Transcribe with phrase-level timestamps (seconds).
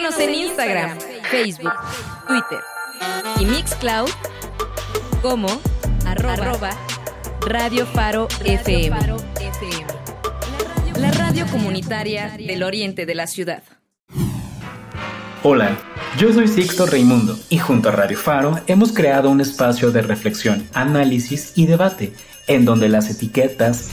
[0.00, 0.98] Síguenos en Instagram,
[1.30, 1.74] Facebook,
[2.26, 2.60] Twitter
[3.38, 4.08] y Mixcloud
[5.20, 5.46] como
[6.06, 6.70] arroba,
[7.46, 8.96] Radio Faro FM.
[10.96, 13.62] La radio comunitaria del oriente de la ciudad.
[15.42, 15.76] Hola,
[16.16, 20.66] yo soy Sixto Raimundo y junto a Radio Faro hemos creado un espacio de reflexión,
[20.72, 22.14] análisis y debate
[22.46, 23.90] en donde las etiquetas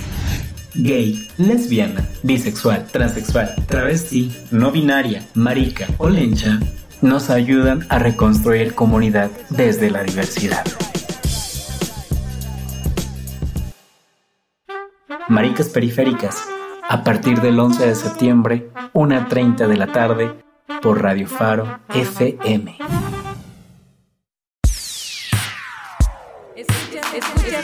[0.78, 6.60] gay, lesbiana, bisexual, transexual, travesti, no binaria, marica o lencha
[7.02, 10.64] nos ayudan a reconstruir comunidad desde la diversidad.
[15.28, 16.42] Maricas Periféricas,
[16.88, 20.32] a partir del 11 de septiembre, 1.30 de la tarde,
[20.82, 22.78] por Radio Faro FM.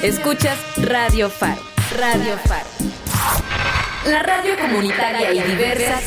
[0.02, 1.62] Escuchas Radio Faro.
[1.98, 2.73] Radio Faro.
[4.06, 5.98] La radio comunitaria y diversa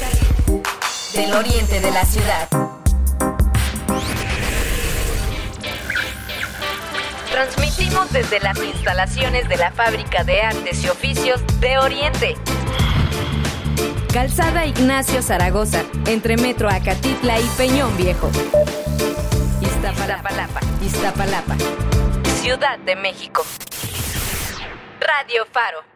[1.14, 2.48] del oriente de la ciudad.
[7.30, 12.36] Transmitimos desde las instalaciones de la Fábrica de Artes y Oficios de Oriente.
[14.12, 18.30] Calzada Ignacio Zaragoza, entre Metro Acatitla y Peñón Viejo.
[19.62, 21.56] Iztapalapa, Iztapalapa,
[22.42, 23.42] Ciudad de México.
[25.00, 25.95] Radio Faro.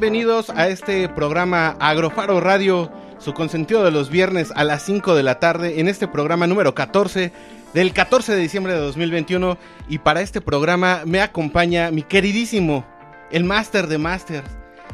[0.00, 5.22] bienvenidos a este programa Agrofaro Radio, su consentido de los viernes a las 5 de
[5.22, 7.30] la tarde, en este programa número 14
[7.74, 9.58] del 14 de diciembre de 2021.
[9.90, 12.86] Y para este programa me acompaña mi queridísimo,
[13.30, 14.48] el máster de másters,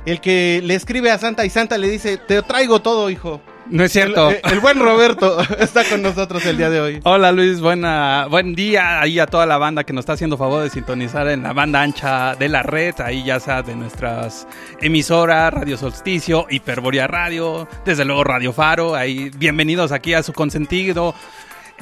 [0.06, 3.40] el que le escribe a Santa y Santa le dice, te traigo todo, hijo.
[3.68, 4.30] No es cierto.
[4.30, 7.00] El, buen Roberto está con nosotros el día de hoy.
[7.04, 10.62] Hola Luis, buena, buen día ahí a toda la banda que nos está haciendo favor
[10.62, 14.46] de sintonizar en la banda ancha de la red, ahí ya sea de nuestras
[14.80, 21.14] emisoras, Radio Solsticio, Hiperboria Radio, desde luego Radio Faro, ahí bienvenidos aquí a su consentido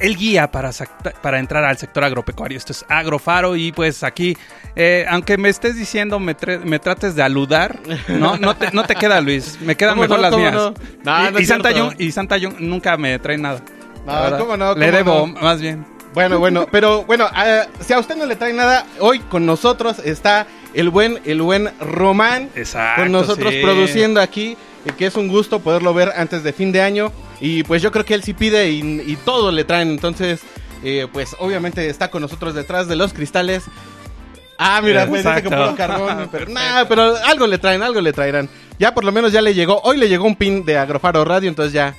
[0.00, 0.71] el guía para,
[1.22, 2.59] para entrar al sector agropecuario.
[2.59, 4.37] Esto es Agrofaro y pues aquí,
[4.77, 7.78] eh, aunque me estés diciendo, me, me, trates de aludar,
[8.09, 10.72] no, no, te, no te queda Luis, me quedan mejor las mías.
[11.38, 13.60] y, Santa Jung, y Santa Jung nunca me trae nada.
[14.06, 14.75] No, ¿cómo no?
[14.75, 15.87] le debo, más bien.
[16.12, 17.28] Bueno, bueno, pero bueno,
[17.81, 21.71] si a usted no le trae nada, hoy con nosotros está el buen, el buen
[21.81, 22.50] Román.
[22.55, 24.56] Exacto, con nosotros produciendo aquí,
[24.93, 27.12] que es un gusto poderlo ver antes de fin de año.
[27.41, 29.91] Y pues yo creo que él sí pide y, todo le traen.
[29.91, 30.41] Entonces,
[30.83, 33.65] eh, pues obviamente está con nosotros detrás de los cristales.
[34.59, 36.28] Ah, mira, pues dice que puro carbón.
[36.33, 38.49] pero nada, pero algo le traen, algo le traerán.
[38.78, 39.81] Ya por lo menos ya le llegó.
[39.84, 41.94] Hoy le llegó un pin de Agrofaro Radio, entonces ya.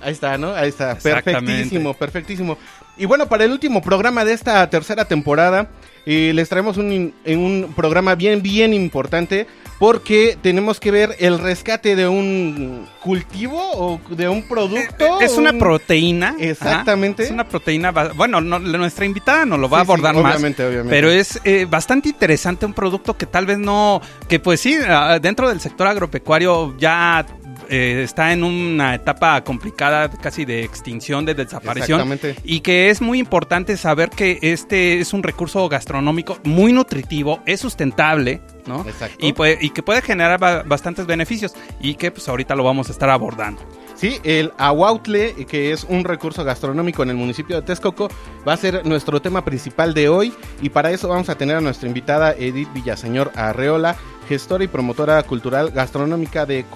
[0.00, 0.54] Ahí está, ¿no?
[0.54, 0.96] Ahí está.
[0.96, 2.56] Perfectísimo, perfectísimo.
[2.96, 5.70] Y bueno, para el último programa de esta tercera temporada,
[6.06, 9.46] eh, les traemos un, un programa bien, bien importante
[9.78, 15.20] porque tenemos que ver el rescate de un cultivo o de un producto.
[15.20, 16.34] Eh, es una proteína.
[16.38, 17.22] Exactamente.
[17.22, 17.90] es una proteína.
[17.90, 20.34] Bueno, nuestra invitada nos lo va a abordar más.
[20.34, 20.90] Obviamente, obviamente.
[20.90, 24.00] Pero es eh, bastante interesante un producto que tal vez no.
[24.28, 27.24] Que pues sí, ah, dentro del sector agropecuario ya
[27.68, 32.18] eh, está en una etapa complicada, casi de extinción, de desaparición.
[32.44, 37.60] Y que es muy importante saber que este es un recurso gastronómico muy nutritivo, es
[37.60, 38.84] sustentable, ¿no?
[39.18, 43.10] Y, y que puede generar bastantes beneficios y que pues ahorita lo vamos a estar
[43.10, 43.62] abordando.
[43.98, 48.08] Sí, el aguautle, que es un recurso gastronómico en el municipio de Texcoco,
[48.46, 50.32] va a ser nuestro tema principal de hoy
[50.62, 53.96] y para eso vamos a tener a nuestra invitada Edith Villaseñor Arreola,
[54.28, 56.66] gestora y promotora cultural gastronómica de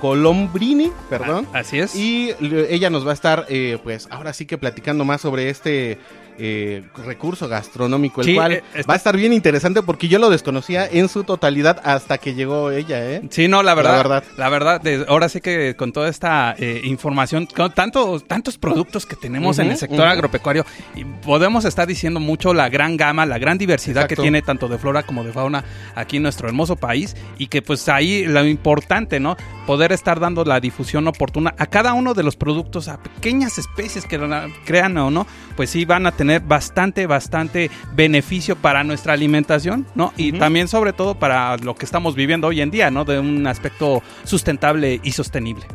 [0.00, 1.48] Colombrini, perdón.
[1.52, 1.94] Ah, así es.
[1.94, 5.98] Y ella nos va a estar, eh, pues ahora sí que platicando más sobre este
[6.38, 10.18] eh, recurso gastronómico, el Sí, cual eh, está- va a estar bien interesante porque yo
[10.18, 13.22] lo desconocía en su totalidad hasta que llegó ella, ¿eh?
[13.30, 13.92] Sí, no, la verdad.
[13.92, 14.80] La La verdad.
[14.80, 14.80] verdad.
[14.80, 19.58] de- ahora sí que con toda esta eh, información, con tantos, tantos productos que tenemos
[19.58, 20.08] en el sector ujú.
[20.08, 20.64] agropecuario,
[20.94, 24.16] y podemos estar diciendo mucho la gran gama, la gran diversidad Exacto.
[24.16, 25.64] que tiene tanto de flora como de fauna
[25.94, 27.16] aquí en nuestro hermoso país.
[27.38, 29.36] Y que pues ahí lo importante, ¿no?
[29.66, 34.04] Poder estar dando la difusión oportuna a cada uno de los productos, a pequeñas especies
[34.06, 35.26] que la- crean o no,
[35.56, 40.12] pues sí van a tener bastante, bastante beneficio para nuestra alimentación, ¿no?
[40.16, 43.04] Y también sobre todo para lo que estamos viviendo hoy en día, ¿no?
[43.04, 45.66] De un aspecto sustentable y sostenible.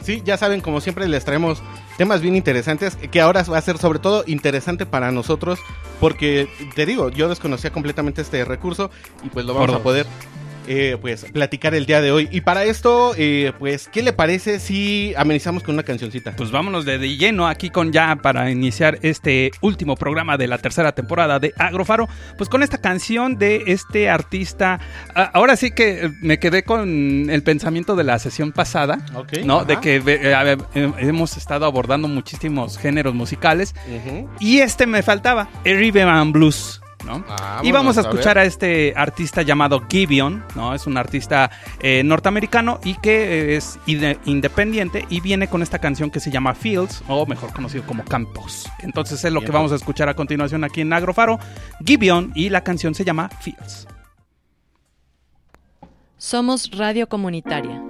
[0.00, 1.62] Sí, ya saben, como siempre les traemos
[1.96, 5.58] temas bien interesantes, que ahora va a ser sobre todo interesante para nosotros,
[6.00, 8.90] porque te digo, yo desconocía completamente este recurso
[9.24, 10.06] y pues lo vamos a poder
[10.68, 12.28] eh, pues platicar el día de hoy.
[12.30, 16.34] Y para esto, eh, pues, ¿qué le parece si amenizamos con una cancioncita?
[16.36, 20.58] Pues vámonos de, de lleno aquí con ya para iniciar este último programa de la
[20.58, 22.08] tercera temporada de Agrofaro.
[22.36, 24.78] Pues con esta canción de este artista.
[25.14, 28.98] ah, ahora sí que me quedé con el pensamiento de la sesión pasada.
[29.14, 29.56] Ok, ¿No?
[29.58, 29.64] ajá.
[29.64, 33.74] De que eh, eh, hemos estado abordando muchísimos géneros musicales.
[34.40, 36.80] Y este me faltaba, el and Blues.
[37.08, 37.24] ¿No?
[37.28, 40.74] Ah, y vamos a escuchar a, este artista llamado Gibeon, ¿no?
[40.74, 41.50] Es un artista
[41.80, 46.30] eh, norteamericano y que eh, es inde- independiente y viene con esta canción que se
[46.30, 48.68] llama Fields, o mejor conocido como Campos.
[48.80, 51.38] Entonces es lo que vamos a escuchar a continuación aquí en Agrofaro,
[51.84, 53.88] Gibeon, y la canción se llama Fields.
[56.16, 57.80] Somos Radio Comunitaria.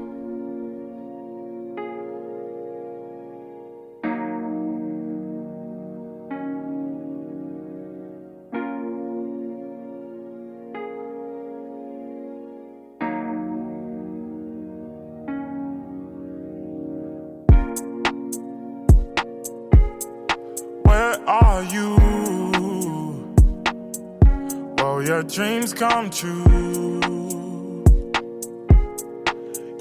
[25.29, 27.01] Dreams come true?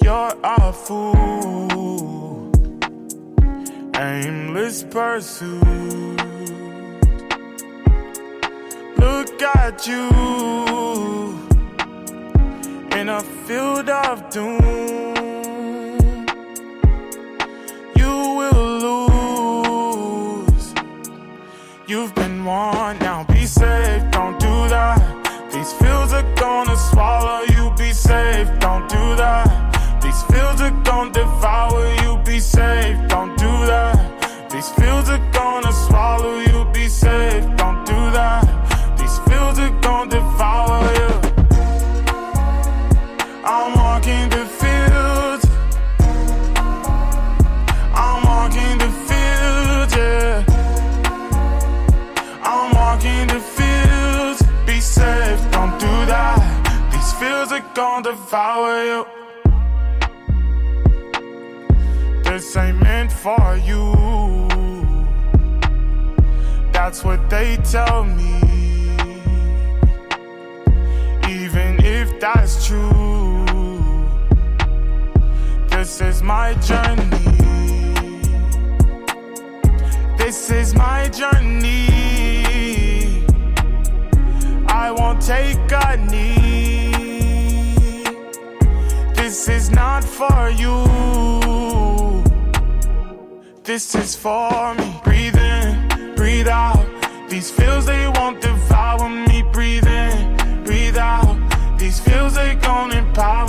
[0.01, 2.51] You're a fool,
[3.95, 5.61] aimless pursuit.
[8.97, 10.09] Look at you
[12.99, 16.25] in a field of doom.
[17.95, 20.73] You will lose.
[21.87, 25.06] You've been warned, now be safe, don't do that.
[26.39, 29.47] Gonna swallow you, be safe, don't do that.
[30.01, 34.49] These fields are gonna devour you, be safe, don't do that.
[34.51, 35.36] These fields are
[57.73, 59.05] gonna devour you.
[62.23, 63.93] This ain't meant for you.
[66.71, 68.39] That's what they tell me.
[71.27, 73.45] Even if that's true,
[75.69, 77.27] this is my journey.
[80.17, 81.87] This is my journey.
[84.67, 86.46] I won't take a knee.
[89.47, 90.83] This is not for you.
[93.63, 94.99] This is for me.
[95.05, 96.85] Breathe in, breathe out.
[97.29, 99.43] These feels they won't devour me.
[99.53, 101.37] Breathe in, breathe out.
[101.79, 103.46] These feels they gon' empower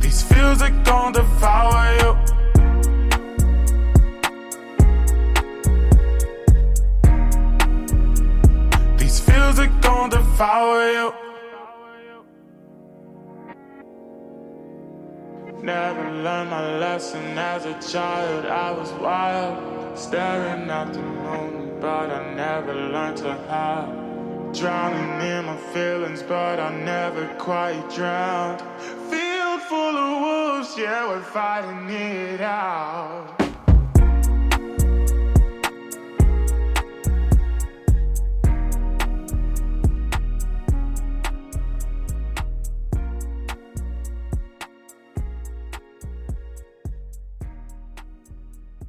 [0.00, 2.10] These fields are gonna devour you.
[8.96, 11.12] These fields are gonna devour you.
[15.62, 18.46] Never learned my lesson as a child.
[18.46, 24.54] I was wild, staring at the moon, but I never learned to hide.
[24.54, 28.60] Drowning in my feelings, but I never quite drowned.
[29.10, 33.34] Field full of wolves, yeah, we're fighting it out.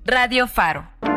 [0.05, 1.12] Radio Faro.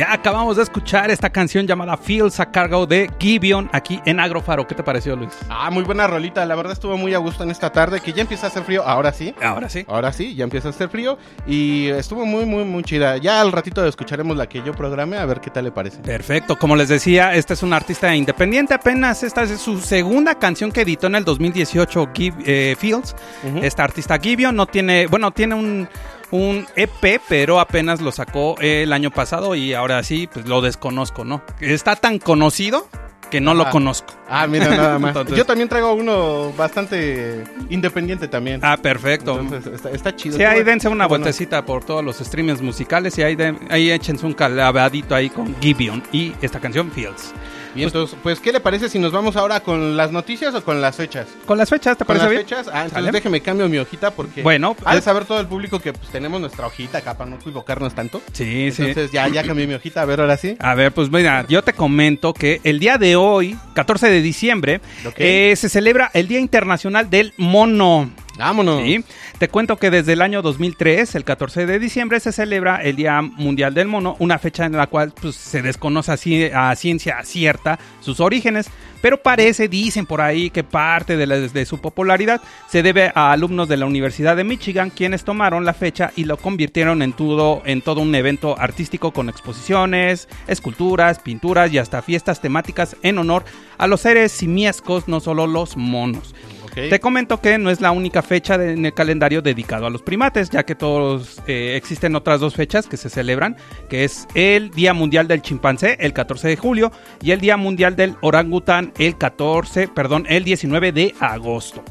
[0.00, 4.66] Ya acabamos de escuchar esta canción llamada Fields a cargo de Gibeon aquí en Agrofaro.
[4.66, 5.28] ¿Qué te pareció, Luis?
[5.50, 6.46] Ah, muy buena rolita.
[6.46, 8.82] La verdad estuvo muy a gusto en esta tarde, que ya empieza a hacer frío.
[8.82, 9.34] Ahora sí.
[9.42, 9.84] Ahora sí.
[9.86, 11.18] Ahora sí, ya empieza a hacer frío.
[11.46, 13.18] Y estuvo muy, muy, muy chida.
[13.18, 15.98] Ya al ratito escucharemos la que yo programe, a ver qué tal le parece.
[15.98, 20.72] Perfecto, como les decía, este es un artista independiente, apenas esta es su segunda canción
[20.72, 23.14] que editó en el 2018 Gib- eh, Fields.
[23.60, 25.86] Esta artista Gibeon no tiene, bueno, tiene un,
[26.30, 31.24] un EP, pero apenas lo sacó el año pasado y ahora sí, pues lo desconozco,
[31.24, 31.42] ¿no?
[31.60, 32.86] Está tan conocido
[33.30, 34.12] que no lo conozco.
[34.28, 35.10] Ah, mira, nada más.
[35.10, 38.58] Entonces- Yo también traigo uno bastante independiente también.
[38.64, 39.38] Ah, perfecto.
[39.38, 40.36] Entonces, está, está chido.
[40.36, 43.90] Sí, ahí dense una Bueno, vueltecita por todos los streamings musicales y ahí, de- ahí
[43.92, 47.32] échense un calabadito ahí con Gibeon y esta canción Fields.
[47.74, 50.80] Bien, entonces, pues, ¿qué le parece si nos vamos ahora con las noticias o con
[50.80, 51.26] las fechas?
[51.46, 52.42] ¿Con las fechas te ¿Con parece las bien?
[52.42, 52.66] fechas?
[52.68, 53.12] Ah, entonces ¿Sale?
[53.12, 54.42] déjeme cambio mi hojita porque...
[54.42, 55.02] Bueno, Ha de ah.
[55.02, 58.20] saber todo el público que pues, tenemos nuestra hojita acá para no equivocarnos tanto.
[58.32, 58.82] Sí, sí.
[58.82, 60.56] Entonces ya, ya cambié mi hojita, a ver, ahora sí.
[60.58, 64.80] A ver, pues mira, yo te comento que el día de hoy, 14 de diciembre,
[65.16, 68.10] eh, se celebra el Día Internacional del Mono.
[68.38, 68.82] Vámonos.
[68.82, 69.04] ¿sí?
[69.40, 73.22] Te cuento que desde el año 2003, el 14 de diciembre, se celebra el Día
[73.22, 78.20] Mundial del Mono, una fecha en la cual pues, se desconoce a ciencia cierta sus
[78.20, 78.68] orígenes,
[79.00, 83.66] pero parece, dicen por ahí, que parte de, la- su popularidad se debe a alumnos
[83.66, 87.80] de la Universidad de Michigan, quienes tomaron la fecha y lo convirtieron en todo, en
[87.80, 93.46] todo un evento artístico con exposiciones, esculturas, pinturas y hasta fiestas temáticas en honor
[93.78, 96.34] a los seres simiescos, no solo los monos.
[96.88, 100.02] Te comento que no es la única fecha de- en el calendario dedicado a los
[100.02, 103.56] primates, ya que todos eh, existen otras dos fechas que se celebran,
[103.88, 107.96] que es el Día Mundial del Chimpancé, el 14 de julio, y el Día Mundial
[107.96, 111.82] del Orangután, el 14, perdón, el 19 de agosto.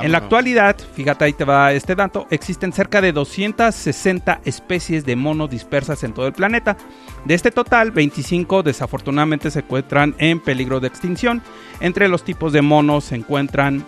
[0.00, 5.14] En la actualidad, fíjate ahí te va este dato, existen cerca de 260 especies de
[5.14, 6.76] monos dispersas en todo el planeta.
[7.24, 11.42] De este total, 25 desafortunadamente se encuentran en peligro de extinción.
[11.80, 13.84] Entre los tipos de monos se encuentran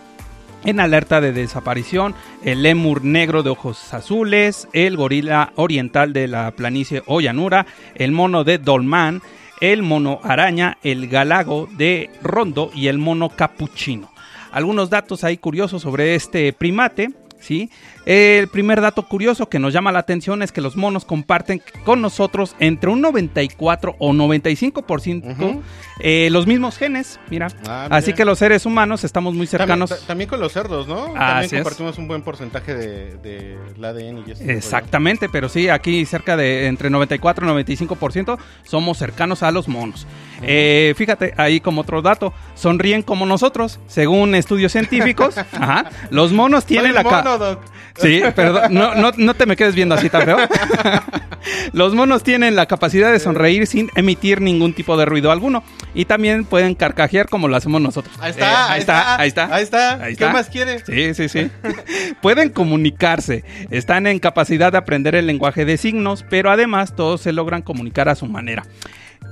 [0.66, 6.50] en alerta de desaparición, el lemur negro de ojos azules, el gorila oriental de la
[6.50, 9.22] planicie o llanura, el mono de Dolman,
[9.60, 14.10] el mono araña, el galago de Rondo y el mono capuchino.
[14.50, 17.70] Algunos datos ahí curiosos sobre este primate, ¿sí?
[18.06, 22.00] El primer dato curioso que nos llama la atención es que los monos comparten con
[22.00, 25.62] nosotros entre un 94 o 95% Ujú.
[25.98, 27.48] eh, los mismos genes, mira.
[27.66, 27.96] Ah, mira.
[27.96, 29.90] Así que los seres humanos estamos muy cercanos.
[29.90, 31.06] También, ta- también con los cerdos, ¿no?
[31.06, 31.52] Así también es.
[31.52, 34.50] compartimos un buen porcentaje de, de la ADN y.
[34.50, 40.06] Exactamente, pero sí, aquí cerca de entre 94 y 95% somos cercanos a los monos.
[40.42, 45.36] Eh, fíjate, ahí como otro dato, sonríen como nosotros, según estudios científicos.
[45.52, 47.02] ajá, los monos tienen la...
[47.02, 47.58] mono.
[47.98, 50.36] Sí, perdón, no, no, no te me quedes viendo así tan feo.
[51.72, 55.62] Los monos tienen la capacidad de sonreír sin emitir ningún tipo de ruido alguno.
[55.94, 58.14] Y también pueden carcajear como lo hacemos nosotros.
[58.20, 59.54] Ahí Eh, está, ahí está, ahí está.
[59.54, 59.92] Ahí está.
[59.94, 60.32] Ahí ¿Qué está.
[60.32, 60.80] más quiere?
[60.84, 61.50] Sí, sí, sí.
[62.22, 67.32] Pueden comunicarse, están en capacidad de aprender el lenguaje de signos, pero además todos se
[67.32, 68.64] logran comunicar a su manera.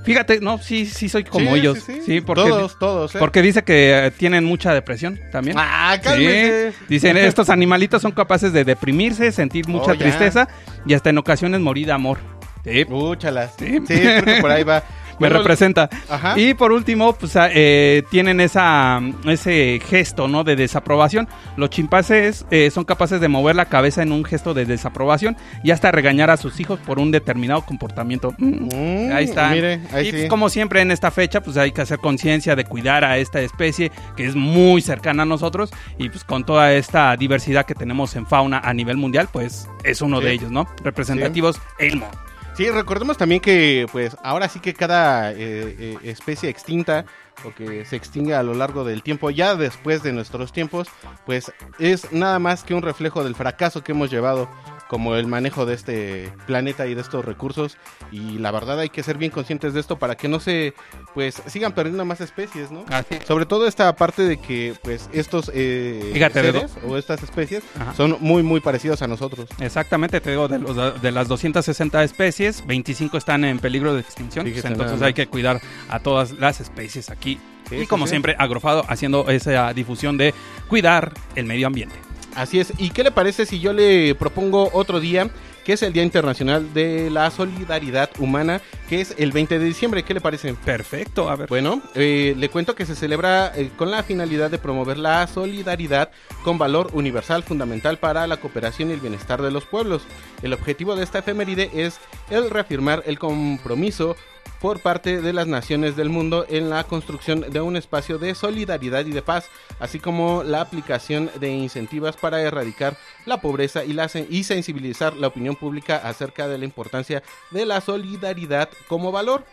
[0.05, 1.79] Fíjate, no, sí, sí soy como Sí, ellos.
[1.79, 2.21] sí, Sí, sí.
[2.21, 3.19] porque, Todos, todos, ¿eh?
[3.19, 5.57] porque dice que tienen mucha depresión también.
[5.59, 6.73] Ah, Sí, cálmese.
[6.89, 10.49] dicen, estos animalitos son capaces de deprimirse, sentir mucha Oh, tristeza
[10.87, 12.19] y hasta en ocasiones morir de amor.
[12.65, 13.53] Sí, Úchalas.
[13.59, 13.79] Sí.
[13.87, 14.83] Sí, creo que por ahí va.
[15.19, 15.89] me Bueno, representa.
[16.09, 16.39] Ajá.
[16.39, 20.45] Y por último, pues ah, eh, tienen esa, ese gesto, ¿no?
[20.45, 21.29] De desaprobación.
[21.57, 25.71] Los chimpancés eh, son capaces de mover la cabeza en un gesto de desaprobación y
[25.71, 28.35] hasta regañar a sus hijos por un determinado comportamiento.
[28.39, 29.51] Mm, Mm, ahí está.
[29.51, 30.29] mire, ahí y pues, sí.
[30.29, 33.93] como siempre en esta fecha, pues hay que hacer conciencia de cuidar a esta especie
[34.17, 38.27] que es muy cercana a nosotros y pues con toda esta diversidad que tenemos en
[38.27, 40.25] fauna a nivel mundial, pues es uno Sí.
[40.27, 40.67] de ellos, ¿no?
[40.83, 42.09] Representativos, Elmo.
[42.57, 47.05] Sí, recordemos también que, pues, ahora sí que cada eh, eh, especie extinta
[47.45, 50.87] o que se extingue a lo largo del tiempo, ya después de nuestros tiempos,
[51.27, 54.49] pues es nada más que un reflejo del fracaso que hemos llevado
[54.89, 57.79] como el manejo de este planeta y de estos recursos
[58.13, 60.75] y la verdad hay que ser bien conscientes de esto para que no se
[61.15, 62.85] pues sigan perdiendo más especies, ¿no?
[62.91, 63.17] Así.
[63.27, 67.95] Sobre todo esta parte de que pues estos eh, Fíjate, seres o estas especies Ajá.
[67.95, 69.49] son muy muy parecidos a nosotros.
[69.61, 74.45] Exactamente, te digo, de, los- de las 260 especies, 25 están en peligro de extinción.
[74.47, 77.39] Fíjate entonces nada hay que cuidar a todas las especies aquí.
[77.69, 78.11] Sí, y como sí.
[78.11, 80.35] siempre, Agrofado haciendo esa difusión de
[80.69, 81.95] cuidar el medio ambiente.
[82.37, 82.73] Así es.
[82.79, 85.31] ¿Y qué le parece si yo le propongo otro día
[85.65, 90.03] que es el Día Internacional de la Solidaridad Humana, que es el 20 de diciembre.
[90.03, 90.55] ¿Qué le parece?
[90.55, 91.49] Perfecto, a ver.
[91.49, 96.11] Bueno, eh, le cuento que se celebra eh, con la finalidad de promover la solidaridad
[96.45, 100.03] con valor universal fundamental para la cooperación y el bienestar de los pueblos.
[100.43, 101.99] El objetivo de esta efeméride es
[102.31, 104.17] el reafirmar el compromiso
[104.65, 109.05] por parte de las naciones del mundo en la construcción de un espacio de solidaridad
[109.05, 109.45] y de paz,
[109.79, 115.27] así como la aplicación de incentivos para erradicar la pobreza y, la, y sensibilizar la
[115.27, 119.45] opinión pública acerca de la importancia de la solidaridad como valor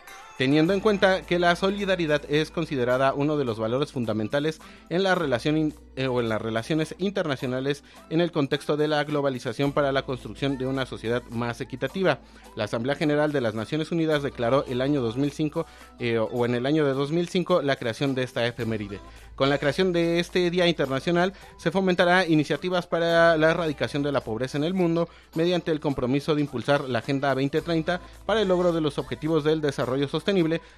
[0.41, 5.13] teniendo en cuenta que la solidaridad es considerada uno de los valores fundamentales en la
[5.13, 9.91] relación in- eh, o en las relaciones internacionales en el contexto de la globalización para
[9.91, 12.21] la construcción de una sociedad más equitativa.
[12.55, 15.67] La Asamblea General de las Naciones Unidas declaró el año 2005
[16.00, 19.00] eh, o en el año de 2005 la creación de esta efeméride.
[19.36, 24.21] Con la creación de este Día Internacional se fomentará iniciativas para la erradicación de la
[24.21, 28.71] pobreza en el mundo mediante el compromiso de impulsar la Agenda 2030 para el logro
[28.71, 30.30] de los objetivos del desarrollo sostenible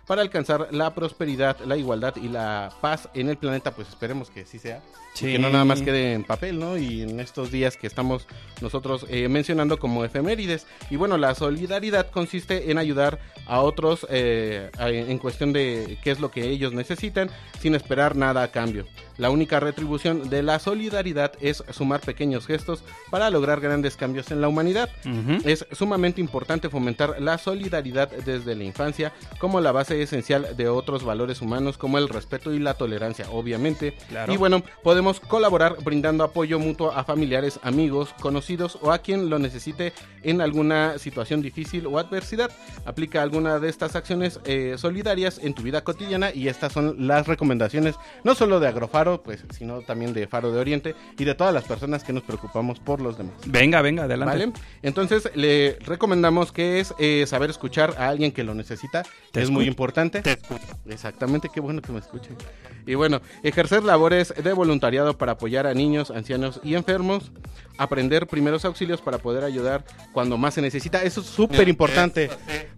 [0.08, 3.72] para alcanzar la prosperidad, la igualdad y la paz en el planeta.
[3.72, 4.78] Pues esperemos que sí sea.
[4.78, 5.32] y Sí.
[5.34, 6.76] Que no nada más quede en papel, ¿no?
[6.76, 8.28] Y en estos días que estamos
[8.62, 10.66] nosotros eh, mencionando como efemérides.
[10.90, 16.20] Y bueno, la solidaridad consiste en ayudar a otros eh, en cuestión de qué es
[16.20, 17.30] lo que ellos necesitan
[17.60, 18.86] sin esperar nada a cambio.
[19.18, 24.42] La única retribución de la solidaridad es sumar pequeños gestos para lograr grandes cambios en
[24.42, 24.90] la humanidad.
[25.06, 25.48] Ujú.
[25.48, 29.14] Es sumamente importante fomentar la solidaridad desde la infancia
[29.44, 33.94] como la base esencial de otros valores humanos como el respeto y la tolerancia, obviamente.
[34.08, 34.32] Claro.
[34.32, 39.40] Y bueno, podemos colaborar brindando apoyo mutuo a familiares, amigos, conocidos o a quien lo
[39.40, 42.52] necesite en alguna situación difícil o adversidad.
[42.86, 47.28] Aplica alguna de estas acciones eh, solidarias en tu vida cotidiana y estas son las
[47.28, 51.54] recomendaciones no solo de Agrofaro, pues, sino también de Faro de Oriente y de todas
[51.54, 53.34] las personas que nos preocupamos por los demás.
[53.46, 54.38] Venga, venga, adelante.
[54.38, 54.54] ¿Vale?
[54.84, 59.04] Entonces le recomendamos que es eh, saber escuchar a alguien que lo necesita.
[59.34, 60.22] Te es muy importante.
[60.22, 60.64] Te escucho.
[60.88, 62.38] Exactamente, qué bueno que me escuchen.
[62.86, 67.32] Y bueno, ejercer labores de voluntariado para apoyar a niños, ancianos y enfermos.
[67.78, 71.04] Aprender primeros auxilios para poder ayudar cuando más se necesita.
[71.04, 72.30] Eso es súper importante.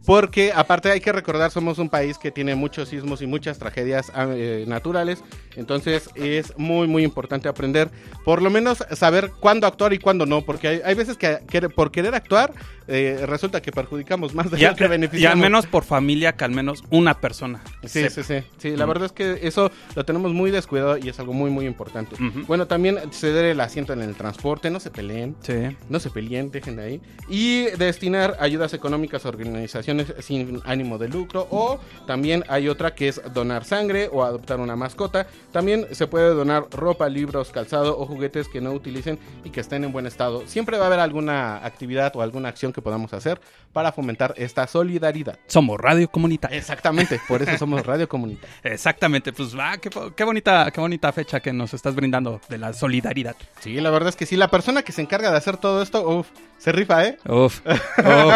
[0.05, 4.11] Porque aparte hay que recordar, somos un país que tiene muchos sismos y muchas tragedias
[4.15, 5.23] eh, naturales.
[5.55, 7.89] Entonces es muy, muy importante aprender,
[8.23, 10.41] por lo menos saber cuándo actuar y cuándo no.
[10.43, 12.53] Porque hay, hay veces que, que por querer actuar
[12.87, 15.39] eh, resulta que perjudicamos más de lo que y al beneficiamos.
[15.39, 17.61] menos por familia que al menos una persona.
[17.83, 18.09] Sí, sepa.
[18.11, 18.75] sí, sí, sí.
[18.77, 22.15] La verdad es que eso lo tenemos muy descuidado y es algo muy, muy importante.
[22.15, 22.45] Ujú.
[22.45, 25.35] Bueno, también ceder el asiento en el transporte, no se peleen.
[25.41, 25.75] Sí.
[25.89, 27.01] No se peleen, dejen de ahí.
[27.27, 31.47] Y destinar ayudas económicas a organizaciones sin ánimo de lucro.
[31.49, 35.25] O también hay otra que es donar sangre o adoptar una mascota.
[35.51, 39.83] También se puede donar ropa, libros, calzado o juguetes que no utilicen y que estén
[39.83, 40.43] en buen estado.
[40.45, 43.41] Siempre va a haber alguna actividad o alguna acción que podamos hacer
[43.73, 45.39] para fomentar esta solidaridad.
[45.47, 46.57] Somos radio comunitaria.
[46.57, 48.55] Exactamente, por eso somos Radio Comunitaria.
[48.63, 52.73] Exactamente, pues va, qué, qué bonita, qué bonita fecha que nos estás brindando de la
[52.73, 53.35] solidaridad.
[53.59, 56.07] Sí, la verdad es que sí, la persona que se encarga de hacer todo esto,
[56.07, 57.17] uff, se rifa, ¿eh?
[57.27, 58.33] Uf, uf.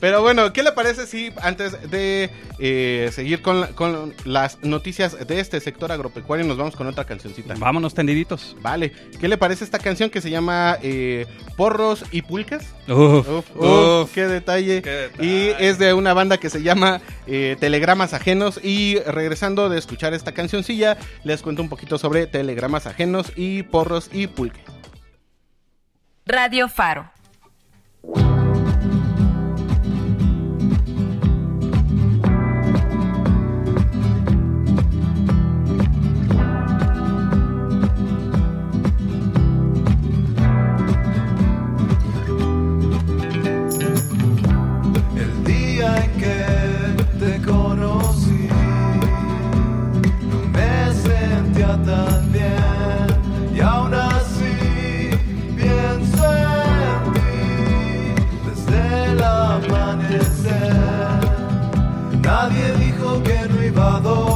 [0.00, 5.26] Pero bueno, ¿qué le parece si antes de eh, seguir con, la- con las noticias
[5.26, 7.54] de este sector agropecuario nos vamos con otra cancioncita?
[7.58, 8.56] vámonos tendiditos.
[8.62, 12.64] Vale, ¿qué le parece esta canción que se llama eh, Porros y Pulcas?
[12.88, 14.82] Uf, Uf, uf, qué detalle.
[14.82, 15.26] Qué detalle.
[15.26, 18.60] Y es de una banda que se llama eh, Telegramas Ajenos.
[18.62, 24.08] Y regresando de escuchar esta cancioncilla, les cuento un poquito sobre Telegramas Ajenos y Porros
[24.12, 24.60] y Pulque.
[26.30, 27.10] Radio Faro.
[62.22, 64.29] Nadie dijo que no iba a doler,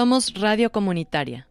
[0.00, 1.46] Somos Radio Comunitaria.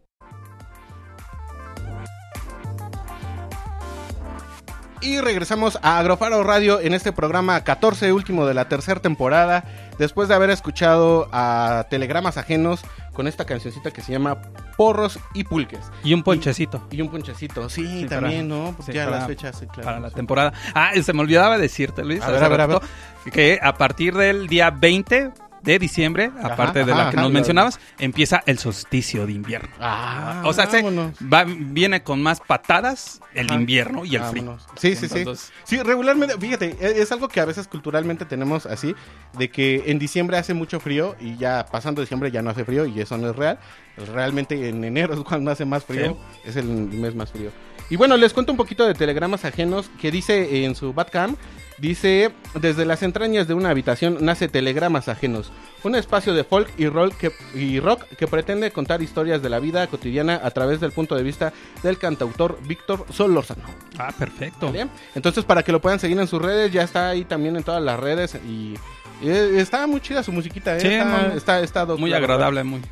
[5.00, 9.62] Y regresamos a Agrofaro Radio en este programa 14, último de la tercera temporada,
[10.00, 12.80] después de haber escuchado a Telegramas Ajenos
[13.12, 14.42] con esta cancioncita que se llama
[14.76, 15.88] Porros y Pulques.
[16.02, 16.84] Y un ponchecito.
[16.90, 18.72] Y un ponchecito, sí, Sí, también, para- ¿no?
[18.76, 19.84] Porque sí, ya para- las fechas, sí, claro.
[19.84, 20.16] para la sí.
[20.16, 20.52] temporada.
[20.74, 22.86] Ah, se me olvidaba decirte, Luis, A hace ver, a ver, a ratito,
[23.32, 25.30] que a partir del día 20
[25.62, 29.68] de diciembre, Ajá, aparte de ajá, la que nos mencionabas, empieza el solsticio de invierno.
[29.78, 34.58] Ah, o sea, se- va- viene con más patadas el invierno y el frío.
[34.76, 35.18] Sí, sí, sí.
[35.18, 38.94] Entonces, Sí, regularmente, fíjate, e- es algo que a veces culturalmente tenemos así,
[39.36, 42.86] de que en diciembre hace mucho frío y ya pasando diciembre ya no hace frío
[42.86, 43.58] y eso no es real.
[43.96, 47.50] Pues realmente en enero es cuando hace más frío, es el mes más frío.
[47.90, 51.36] Y bueno, les cuento un poquito de telegramas ajenos que dice en su Batcam.
[51.80, 55.50] Dice, desde las entrañas de una habitación nace Telegramas Ajenos,
[55.82, 59.60] un espacio de folk y, roll que, y rock que pretende contar historias de la
[59.60, 63.62] vida cotidiana a través del punto de vista del cantautor Víctor Solórzano.
[63.98, 64.66] ah, perfecto.
[64.66, 64.88] ¿Vale?
[65.14, 67.82] Entonces, para que lo puedan seguir en sus redes, ya está ahí también en todas
[67.82, 68.74] las redes y,
[69.22, 70.80] y, eh, está muy chida su musiquita, ¿eh?
[70.80, 72.82] Sí, está, no, está, está dope, Muy agradable, muy.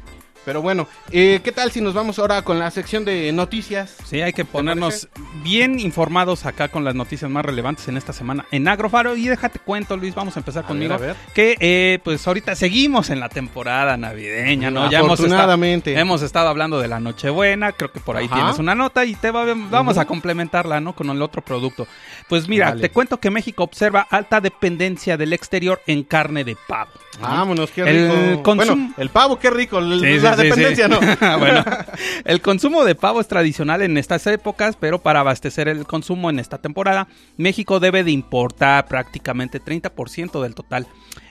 [0.48, 3.94] Pero bueno, eh, ¿qué tal si nos vamos ahora con la sección de noticias?
[4.06, 5.06] Sí, hay que ponernos
[5.44, 9.14] bien informados acá con las noticias más relevantes en esta semana en Agrofaro.
[9.14, 10.94] Y déjate cuento, Luis, vamos a empezar A conmigo.
[10.96, 11.16] ver, a ver.
[11.34, 14.90] Que eh, pues ahorita seguimos en la temporada navideña, ¿no?
[14.90, 15.98] Ya hemos estado, Afortunadamente.
[16.00, 18.36] hemos estado hablando de la Nochebuena, creo que por ahí Ajá.
[18.36, 20.94] tienes una nota y te va- vamos a complementarla, ¿no?
[20.94, 21.86] Con el otro producto.
[22.26, 22.80] Pues mira, Dale.
[22.80, 26.92] te cuento que México observa alta dependencia del exterior en carne de pavo.
[27.20, 27.26] ¿no?
[27.26, 28.42] Vámonos, qué El rico.
[28.44, 29.78] consumo- Bueno, el pavo, qué rico.
[29.80, 30.06] el- sí,
[30.42, 30.92] sí, dependencia, sí.
[30.92, 31.38] ¿no?
[31.38, 31.64] bueno,
[32.24, 36.38] el consumo de pavo es tradicional en estas épocas, pero para abastecer el consumo en
[36.38, 40.86] esta temporada, México debe de importar prácticamente 30% del total.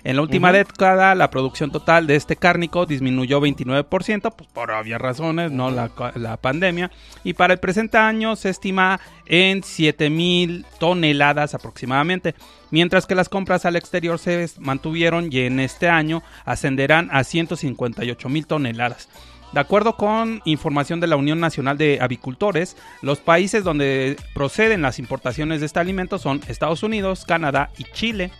[0.07, 5.01] En la última década, la producción total de este cárnico disminuyó 29%, pues por obvias
[5.01, 6.91] razones, no la, la pandemia,
[7.25, 12.35] y para el presente año se estima en 7 mil toneladas aproximadamente,
[12.71, 18.29] mientras que las compras al exterior se mantuvieron y en este año ascenderán a 158
[18.29, 19.09] mil toneladas.
[19.51, 24.99] De acuerdo con información de la Unión Nacional de Avicultores, los países donde proceden las
[24.99, 28.31] importaciones de este alimento son Estados Unidos, Canadá y Chile.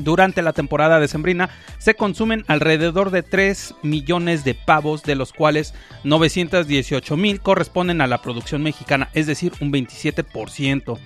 [0.00, 5.74] Durante la temporada decembrina se consumen alrededor de 3 millones de pavos, de los cuales
[6.04, 10.98] 918 mil corresponden a la producción mexicana, es decir, un 27%.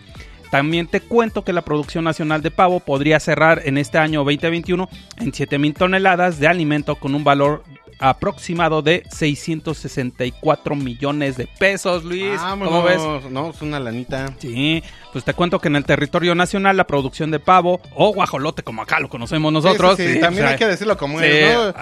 [0.51, 4.89] También te cuento que la producción nacional de pavo podría cerrar en este año 2021
[5.19, 7.65] en 7 mil toneladas de alimento con un valor
[7.99, 12.41] aproximado de 664 millones de pesos, Luis.
[12.41, 12.99] ¿Cómo ves?
[12.99, 13.31] Vámonos.
[13.31, 14.35] No, es una lanita.
[14.39, 14.83] Sí,
[15.13, 18.83] pues te cuento que en el territorio nacional la producción de pavo o guajolote, como
[18.83, 19.97] acá lo conocemos nosotros.
[19.97, 21.73] Sí, sí, sí, sí, También o sea, hay que decirlo como sí, es, ¿no?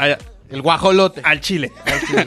[0.49, 1.21] El guajolote.
[1.25, 1.73] al chile.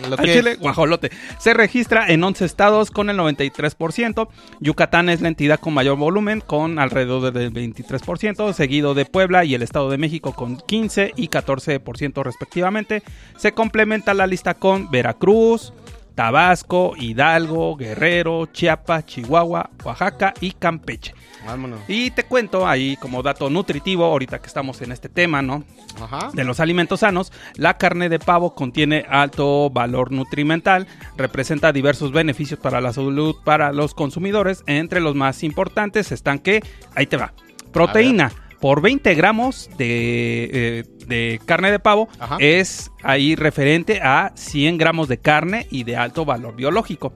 [0.10, 1.12] Lo Al que chile, guajolote.
[1.39, 4.27] Se registra en 11 estados con el 93%.
[4.60, 9.55] Yucatán es la entidad con mayor volumen con alrededor del 23%, seguido de Puebla y
[9.55, 13.03] el Estado de México con 15 y 14% respectivamente.
[13.38, 15.73] Se complementa la lista con Veracruz,
[16.15, 21.13] Tabasco, Hidalgo, Guerrero, Chiapas, Chihuahua, Oaxaca y Campeche.
[21.45, 21.80] Vámonos.
[21.88, 25.63] Y te cuento ahí como dato nutritivo, ahorita que estamos en este tema, ¿no?
[26.02, 26.30] Ajá.
[26.34, 32.60] De los alimentos sanos, la carne de pavo contiene alto valor nutrimental, representa diversos beneficios
[32.60, 34.63] para la salud para los consumidores.
[34.67, 36.62] Entre los más importantes están que,
[36.95, 37.34] ahí te va,
[37.71, 38.32] proteína.
[38.60, 42.36] Por 20 gramos de, eh, de carne de pavo Ajá.
[42.39, 47.13] es ahí referente a 100 gramos de carne y de alto valor biológico.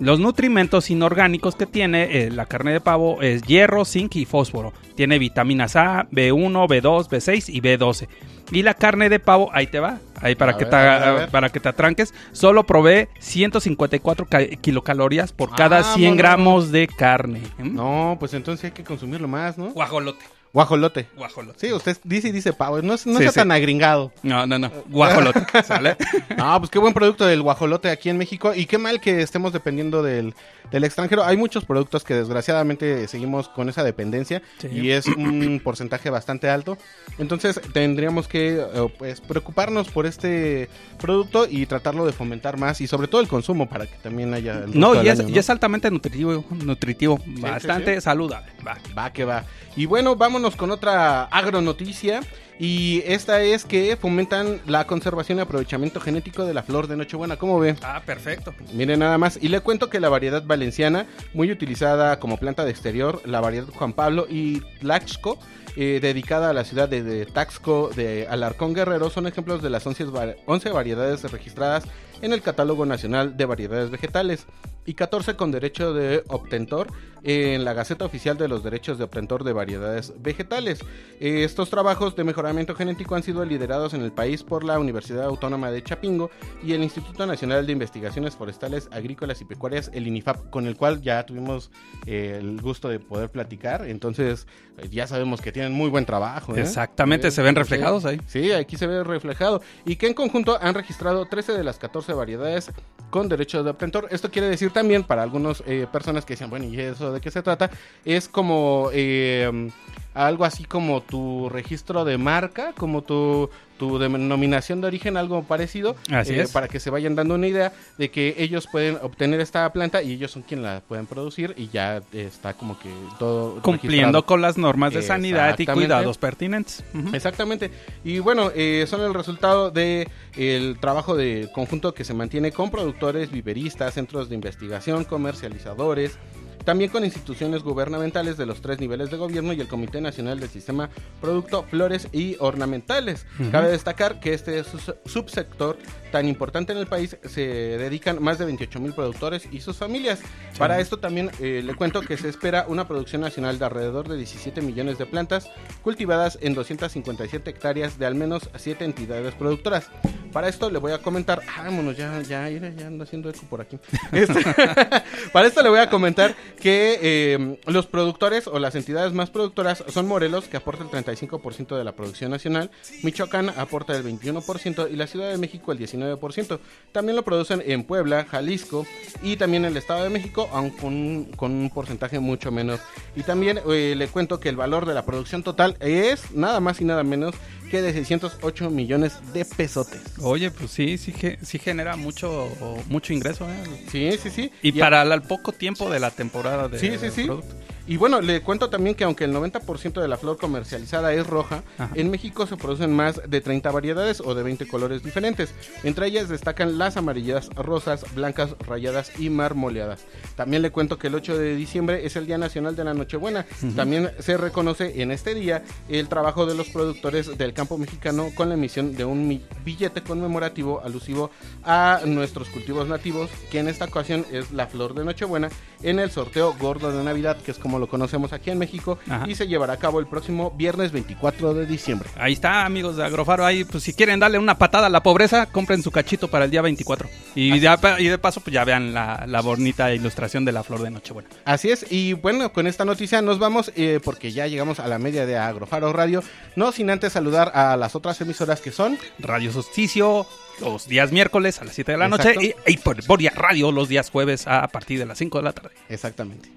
[0.00, 4.72] Los nutrimentos inorgánicos que tiene eh, la carne de pavo es hierro, zinc y fósforo.
[4.96, 8.08] Tiene vitaminas A, B1, B2, B6 y B12.
[8.50, 11.28] Y la carne de pavo, ahí te va, ahí para, A que, ver, te, a
[11.30, 16.18] para que te atranques, solo provee 154 ca- kilocalorías por cada 100 Vámonos.
[16.18, 17.40] gramos de carne.
[17.58, 17.74] ¿Mm?
[17.74, 19.70] No, pues entonces hay que consumirlo más, ¿no?
[19.70, 21.06] Guajolote, Guajolote.
[21.16, 21.58] guajolote.
[21.66, 22.82] Sí, usted dice y dice pavo.
[22.82, 23.38] No, es- no Sí, sea sí.
[23.40, 24.12] tan agringado.
[24.22, 25.96] No, no, no, guajolote, ¿sale?
[26.36, 28.52] Ah, pues qué buen producto del guajolote aquí en México.
[28.54, 30.34] Y qué mal que estemos dependiendo del,
[30.70, 31.24] del extranjero.
[31.24, 34.42] Hay muchos productos que desgraciadamente seguimos con esa dependencia.
[34.58, 34.68] Sí.
[34.70, 36.76] Y es un porcentaje bastante alto.
[37.18, 40.68] Entonces tendríamos que eh, pues, preocuparnos por este
[41.00, 42.82] producto y tratarlo de fomentar más.
[42.82, 44.64] Y sobre todo el consumo para que también haya...
[44.64, 48.52] el No, y es, año, y es altamente nutritivo, nutritivo, bastante saludable.
[48.66, 48.76] Va.
[48.96, 49.44] Va que va.
[49.74, 52.20] Y bueno, vámonos con otra agronoticia.
[52.58, 57.36] Y esta es que fomentan la conservación y aprovechamiento genético de la flor de Nochebuena.
[57.36, 57.74] ¿Cómo ve?
[57.82, 58.54] Ah, perfecto.
[58.72, 59.38] Miren nada más.
[59.40, 63.66] Y le cuento que la variedad valenciana, muy utilizada como planta de exterior, la variedad
[63.74, 65.38] Juan Pablo y Tlaxco,
[65.74, 69.84] eh, dedicada a la ciudad de, de Taxco de Alarcón Guerrero, son ejemplos de las
[69.86, 71.84] 11, va- 11 variedades registradas
[72.22, 74.46] en el Catálogo Nacional de Variedades Vegetales
[74.86, 76.88] y 14 con derecho de obtentor
[77.24, 80.80] en la Gaceta Oficial de los Derechos de Obtentor de Variedades Vegetales.
[81.20, 85.70] Estos trabajos de mejoramiento genético han sido liderados en el país por la Universidad Autónoma
[85.70, 86.30] de Chapingo
[86.64, 91.00] y el Instituto Nacional de Investigaciones Forestales, Agrícolas y Pecuarias, el INIFAP, con el cual
[91.00, 91.70] ya tuvimos
[92.06, 93.86] eh, el gusto de poder platicar.
[93.86, 96.56] Entonces, eh, ya sabemos que tienen muy buen trabajo.
[96.56, 96.60] ¿eh?
[96.60, 98.20] Exactamente, se ven reflejados ahí.
[98.26, 99.62] Sí, aquí se ve reflejado.
[99.84, 102.70] Y que en conjunto han registrado 13 de las 14 variedades
[103.10, 104.08] con derecho de obtentor.
[104.10, 107.30] Esto quiere decir también para algunas eh, personas que decían, bueno, ¿y eso de qué
[107.30, 107.70] se trata?
[108.04, 109.70] Es como eh,
[110.14, 115.96] algo así como tu registro de marca, como tu, tu denominación de origen, algo parecido.
[116.10, 116.52] Así eh, es.
[116.52, 120.12] Para que se vayan dando una idea de que ellos pueden obtener esta planta y
[120.12, 124.26] ellos son quien la pueden producir y ya está como que todo Cumpliendo registrado.
[124.26, 126.84] con las normas de sanidad y cuidados pertinentes.
[127.12, 127.70] Exactamente.
[128.04, 132.70] Y bueno, eh, son el resultado de el trabajo de conjunto que se mantiene con
[132.70, 136.18] productores, viveristas, centros de investigación, comercializadores,
[136.64, 140.48] también con instituciones gubernamentales de los tres niveles de gobierno y el Comité Nacional del
[140.48, 143.26] Sistema Producto Flores y Ornamentales.
[143.50, 144.62] Cabe destacar que este
[145.04, 145.78] subsector
[146.10, 150.20] tan importante en el país se dedican más de 28 mil productores y sus familias.
[150.58, 154.16] Para esto también eh, le cuento que se espera una producción nacional de alrededor de
[154.16, 155.48] 17 millones de plantas
[155.82, 159.90] cultivadas en 257 hectáreas de al menos 7 entidades productoras.
[160.32, 163.78] Para esto le voy a comentar, vámonos, ya, ya, ya ando haciendo eco por aquí.
[164.12, 164.40] Este,
[165.32, 169.84] para esto le voy a comentar que eh, los productores o las entidades más productoras
[169.88, 172.70] son Morelos, que aporta el 35% de la producción nacional,
[173.02, 176.58] Michoacán aporta el 21% y la Ciudad de México el 19%.
[176.92, 178.86] También lo producen en Puebla, Jalisco
[179.22, 182.78] y también el Estado de México, aunque con, un- con un porcentaje mucho menor.
[183.16, 186.80] Y también eh, le cuento que el valor de la producción total es nada más
[186.80, 187.34] y nada menos
[187.72, 190.02] que de 608 millones de pesotes.
[190.20, 192.50] Oye, pues sí, sí, sí genera mucho,
[192.90, 193.48] mucho ingreso.
[193.48, 193.86] ¿eh?
[193.90, 194.52] Sí, sí, sí.
[194.60, 197.24] Y para el poco tiempo de la temporada de Sí, sí, sí.
[197.24, 197.56] producto.
[197.86, 201.64] Y bueno, le cuento también que aunque el 90% de la flor comercializada es roja,
[201.78, 201.90] Ajá.
[201.94, 205.52] en México se producen más de 30 variedades o de 20 colores diferentes.
[205.82, 210.04] Entre ellas destacan las amarillas, rosas, blancas, rayadas y marmoleadas.
[210.36, 213.46] También le cuento que el 8 de diciembre es el Día Nacional de la Nochebuena.
[213.74, 218.48] También se reconoce en este día el trabajo de los productores del campo mexicano con
[218.48, 221.30] la emisión de un billete conmemorativo alusivo
[221.64, 225.48] a nuestros cultivos nativos, que en esta ocasión es la flor de Nochebuena,
[225.82, 229.24] en el sorteo gordo de Navidad, que es como lo conocemos aquí en México, Ajá.
[229.28, 232.08] y se llevará a cabo el próximo viernes 24 de diciembre.
[232.16, 233.44] Ahí está, amigos de Agrofaro.
[233.44, 236.50] Ahí, pues si quieren darle una patada a la pobreza, compren su cachito para el
[236.52, 237.08] día 24.
[237.34, 241.28] Y, de paso, pues ya vean la, la bonita ilustración de la flor de Nochebuena.
[241.44, 244.98] Así es, y bueno, con esta noticia nos vamos eh, porque ya llegamos a la
[245.00, 246.22] media de Agrofaro Radio,
[246.54, 250.26] no sin antes saludar a las otras emisoras que son Radio Solsticio
[250.60, 252.34] los días miércoles a las 7 de la Exacto.
[252.34, 255.44] noche y, y por Boria Radio los días jueves a partir de las 5 de
[255.44, 255.70] la tarde.
[255.88, 256.48] exactamente.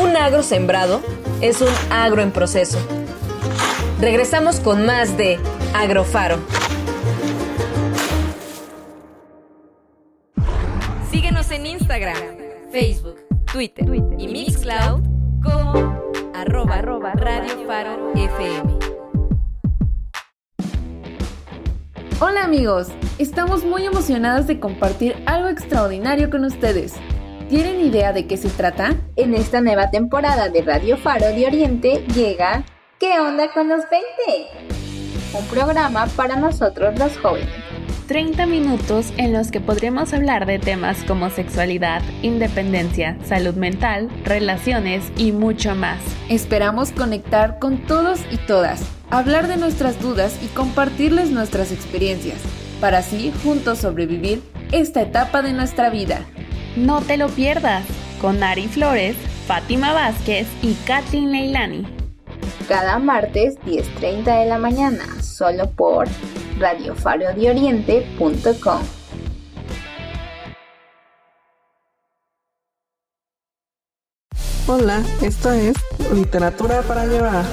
[0.00, 1.00] Un agro sembrado
[1.40, 2.78] es un agro en proceso.
[3.98, 5.38] Regresamos con más de
[5.74, 6.38] Agrofaro.
[11.10, 12.16] Síguenos en Instagram,
[12.70, 13.16] Facebook,
[13.50, 13.86] Twitter,
[14.18, 15.02] y Mixcloud
[15.42, 18.78] como arroba, arroba Radio Faro FM.
[22.20, 26.94] Hola amigos, estamos muy emocionadas de compartir algo extraordinario con ustedes.
[27.48, 28.96] ¿Tienen idea de qué se trata?
[29.14, 32.64] En esta nueva temporada de Radio Faro de Oriente llega
[32.98, 34.68] ¿Qué onda con los 20?
[35.32, 37.48] Un programa para nosotros los jóvenes.
[38.08, 45.12] 30 minutos en los que podremos hablar de temas como sexualidad, independencia, salud mental, relaciones
[45.16, 46.00] y mucho más.
[46.28, 52.40] Esperamos conectar con todos y todas, hablar de nuestras dudas y compartirles nuestras experiencias,
[52.80, 56.26] para así juntos sobrevivir esta etapa de nuestra vida.
[56.76, 57.86] No te lo pierdas,
[58.20, 61.86] con Ari Flores, Fátima Vázquez y Kathleen Leilani.
[62.68, 66.06] Cada martes 10.30 de la mañana, solo por
[66.58, 68.82] radiofarodioriente.com.
[74.68, 75.76] Hola, esto es
[76.12, 77.46] Literatura para llevar.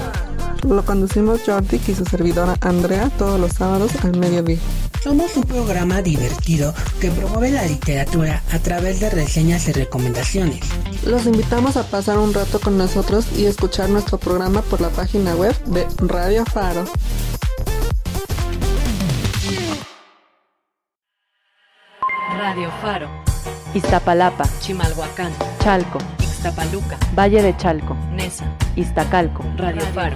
[0.67, 4.59] Lo conducimos Jordi y su servidora Andrea todos los sábados al mediodía.
[5.03, 10.61] Somos un programa divertido que promueve la literatura a través de reseñas y recomendaciones.
[11.05, 15.35] Los invitamos a pasar un rato con nosotros y escuchar nuestro programa por la página
[15.35, 16.85] web de Radio Faro.
[22.37, 23.09] Radio Faro.
[23.73, 28.45] Iztapalapa, Chimalhuacán, Chalco, Ixtapaluca, Valle de Chalco, Nesa,
[28.77, 30.15] Iztacalco, Radio, Faro.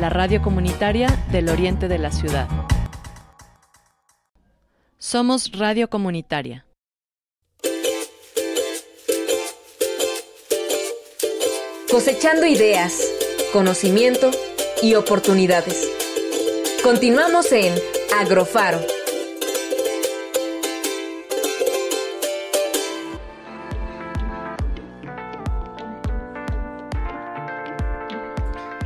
[0.00, 2.46] La radio comunitaria del oriente de la ciudad.
[5.02, 6.66] Somos radio comunitaria.
[11.90, 13.00] Cosechando ideas,
[13.50, 14.30] conocimiento
[14.82, 15.88] y oportunidades.
[16.84, 17.72] Continuamos en
[18.18, 18.99] Agrofaro.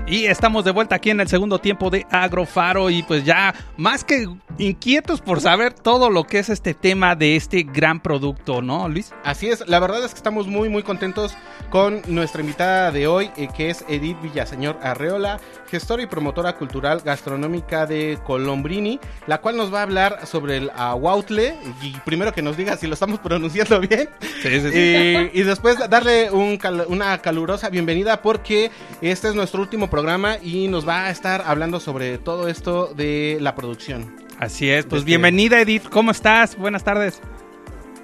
[0.07, 4.05] Y estamos de vuelta aquí en el segundo tiempo de Agrofaro y pues ya más
[4.05, 8.87] que inquietos por saber todo lo que es este tema de este gran producto, ¿no,
[8.87, 9.13] Luis?
[9.25, 11.35] Así es, la verdad es que estamos muy muy contentos
[11.71, 17.01] con nuestra invitada de hoy, eh, que es Edith Villaseñor Arreola, gestora y promotora cultural
[17.03, 22.43] gastronómica de Colombrini, la cual nos va a hablar sobre el aguautle y primero que
[22.43, 24.11] nos diga si lo estamos pronunciando bien.
[24.21, 24.79] Sí, sí, sí.
[24.79, 30.04] Y, y después darle un cal- una calurosa bienvenida porque este es nuestro último programa
[30.43, 34.15] y nos va a estar hablando sobre todo esto de la producción.
[34.39, 36.57] Así es, pues Este- bienvenida Edith, ¿cómo estás?
[36.57, 37.21] Buenas tardes.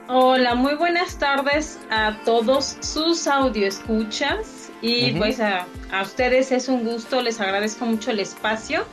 [0.09, 6.85] Hola, muy buenas tardes a todos sus audioescuchas y pues a, a ustedes es un
[6.85, 8.85] gusto, les agradezco mucho el espacio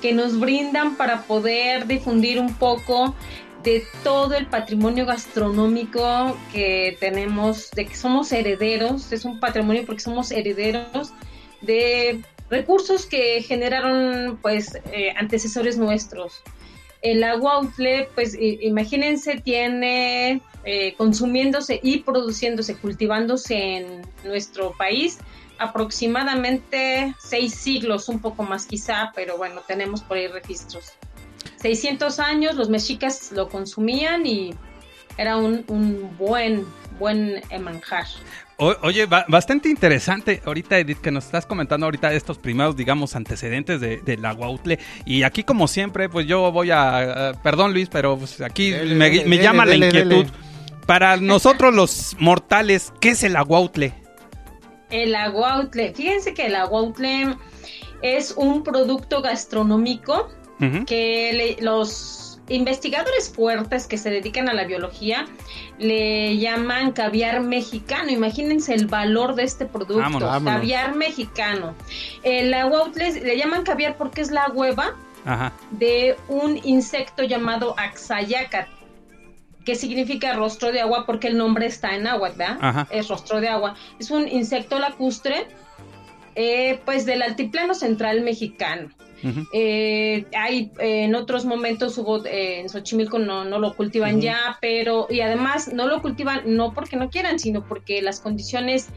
[0.00, 3.14] que nos brindan para poder difundir un poco
[3.64, 10.00] de todo el patrimonio gastronómico que tenemos, de que somos herederos, es un patrimonio porque
[10.00, 11.12] somos herederos
[11.60, 12.22] de
[12.52, 16.40] recursos que generaron pues eh, antecesores nuestros.
[17.00, 25.18] El aguautle, pues i- imagínense, tiene eh, consumiéndose y produciéndose, cultivándose en nuestro país
[25.58, 30.92] aproximadamente seis siglos, un poco más quizá, pero bueno, tenemos por ahí registros.
[31.56, 34.54] 600 años, los mexicas lo consumían y
[35.16, 36.64] era un, un buen,
[36.98, 38.06] buen eh, manjar.
[38.62, 43.16] O- oye, ba- bastante interesante ahorita, Edith, que nos estás comentando ahorita estos primeros, digamos,
[43.16, 44.78] antecedentes de, del aguautle.
[45.04, 47.32] Y aquí, como siempre, pues yo voy a...
[47.42, 50.24] perdón, Luis, pero pues, aquí Dele, me, dele, me dele, llama dele, la inquietud.
[50.26, 50.30] dele.
[50.86, 53.94] Para nosotros los mortales, ¿qué es el aguautle?
[54.90, 57.36] El aguautle, fíjense que el aguautle
[58.02, 60.28] es un producto gastronómico
[60.86, 65.26] que le- los investigadores fuertes que se dedican a la biología
[65.78, 68.10] le llaman caviar mexicano.
[68.10, 70.54] Imagínense el valor de este producto, Vámonos, vámonos.
[70.60, 71.74] caviar mexicano.
[72.22, 75.52] El aguautle le llaman caviar porque es la hueva Ajá.
[75.70, 78.66] de un insecto llamado Axayacat,
[79.64, 82.58] que significa rostro de agua porque el nombre está en agua, ¿verdad?
[82.60, 82.88] Ajá.
[82.90, 83.76] Es rostro de agua.
[84.00, 85.46] Es un insecto lacustre,
[86.34, 88.90] eh, pues del altiplano central mexicano.
[89.52, 94.58] Eh, hay eh, en otros momentos hubo eh, en Xochimilco no, no lo cultivan ya,
[94.60, 98.88] pero y además no lo cultivan no porque no quieran, sino porque las condiciones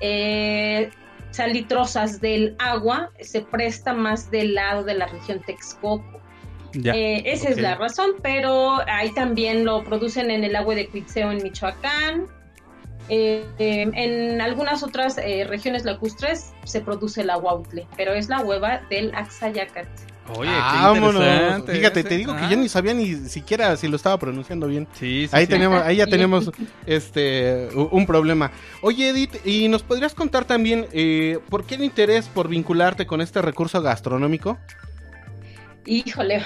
[0.00, 0.90] eh,
[1.30, 6.20] salitrosas del agua se presta más del lado de la región Texcoco.
[6.72, 6.94] Ya.
[6.94, 11.30] Eh, esa es la razón, pero ahí también lo producen en el agua de Cuitzeo
[11.32, 12.26] en Michoacán.
[13.08, 18.40] Eh, eh, en algunas otras eh, regiones lacustres se produce el aguautle, pero es la
[18.40, 19.86] hueva del Axayacat.
[20.36, 21.14] Oye, qué Vámonos.
[21.22, 22.08] interesante Fíjate, ese.
[22.10, 22.50] te digo que Ah.
[22.50, 24.86] yo ni sabía ni siquiera si lo estaba pronunciando bien.
[24.92, 25.50] Sí, sí, ahí sí.
[25.52, 26.50] tenemos, ahí ya tenemos
[26.84, 28.50] este un problema.
[28.82, 33.22] Oye, Edith, ¿y nos podrías contar también eh, por qué el interés por vincularte con
[33.22, 34.58] este recurso gastronómico?
[35.86, 36.42] Híjole,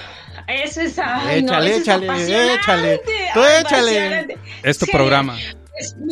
[0.47, 3.01] eso es, ay, no, Échale, eso es échale, apasionante, échale.
[3.33, 4.37] Tú échale.
[4.63, 5.35] Es tu Sí, programa.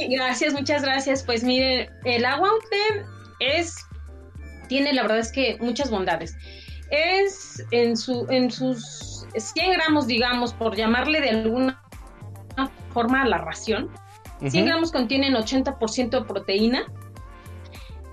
[0.10, 1.24] Gracias, muchas gracias.
[1.24, 2.50] Pues mire, el agua
[3.40, 3.78] es,
[4.68, 6.36] tiene la verdad es que muchas bondades.
[6.90, 11.82] Es en, su, en sus 100 gramos, digamos, por llamarle de alguna
[12.94, 13.90] forma a la ración,
[14.40, 14.72] 100 Ujú.
[14.72, 16.84] gramos contienen 80% de proteína,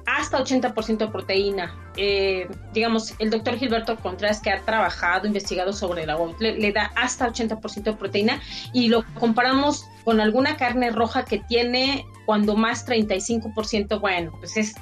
[0.06, 1.74] hasta 80% de proteína.
[1.96, 6.72] Eh, digamos, el doctor Gilberto Contreras, que ha trabajado, investigado sobre el agua, le, le
[6.72, 8.40] da hasta 80% de proteína
[8.72, 14.74] y lo comparamos con alguna carne roja que tiene cuando más 35%, bueno, pues es,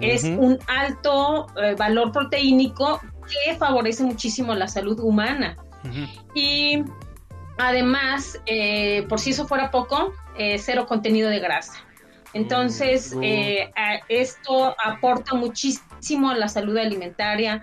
[0.00, 5.56] es un alto eh, valor proteínico que favorece muchísimo la salud humana.
[6.34, 6.84] Y
[7.56, 11.72] además, eh, por si eso fuera poco, eh, cero contenido de grasa.
[12.34, 13.22] Entonces, Mm.
[14.10, 17.62] esto aporta muchísimo a la salud alimentaria.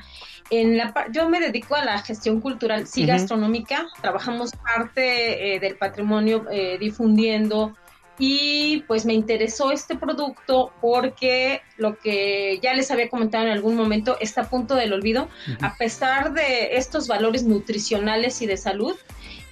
[0.50, 3.88] En la, yo me dedico a la gestión cultural, sí, gastronómica.
[4.02, 7.76] Trabajamos parte eh, del patrimonio eh, difundiendo
[8.20, 13.76] y pues me interesó este producto porque lo que ya les había comentado en algún
[13.76, 15.30] momento está a punto del olvido.
[15.62, 18.96] A pesar de estos valores nutricionales y de salud,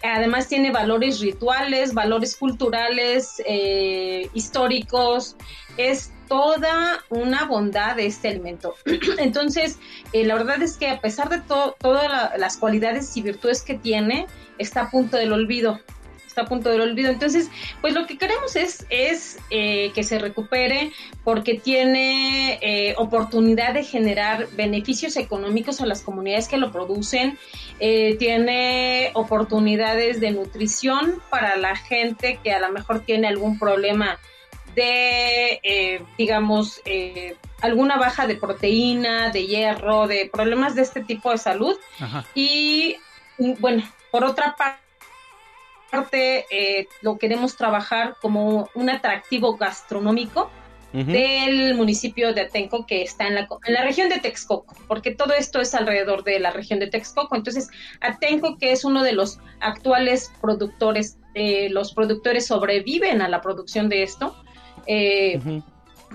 [0.04, 5.36] además tiene valores rituales, valores culturales, eh, históricos.
[5.78, 8.76] Es toda una bondad de este alimento.
[9.18, 9.78] Entonces,
[10.14, 13.62] eh, la verdad es que a pesar de to- todas la- las cualidades y virtudes
[13.62, 15.80] que tiene, está a punto del olvido.
[16.26, 17.10] Está a punto del olvido.
[17.12, 17.50] Entonces,
[17.82, 20.94] pues lo que queremos es, es eh, que se recupere
[21.26, 27.38] porque tiene eh, oportunidad de generar beneficios económicos a las comunidades que lo producen,
[27.82, 34.18] eh, tiene oportunidades de nutrición para la gente que a lo mejor tiene algún problema
[34.76, 41.32] de, eh, digamos, eh, alguna baja de proteína, de hierro, de problemas de este tipo
[41.32, 41.78] de salud.
[42.00, 42.26] Ajá.
[42.34, 42.98] Y
[43.60, 44.80] bueno, por otra par-
[45.92, 50.50] parte, eh, lo queremos trabajar como un atractivo gastronómico
[50.94, 55.34] del municipio de Atenco que está en la, en la región de Texcoco, porque todo
[55.34, 57.38] esto es alrededor de la región de Texcoco.
[57.38, 57.70] Entonces,
[58.02, 63.88] Atenco, que es uno de los actuales productores, eh, los productores sobreviven a la producción
[63.88, 64.36] de esto.
[64.86, 65.62] Eh,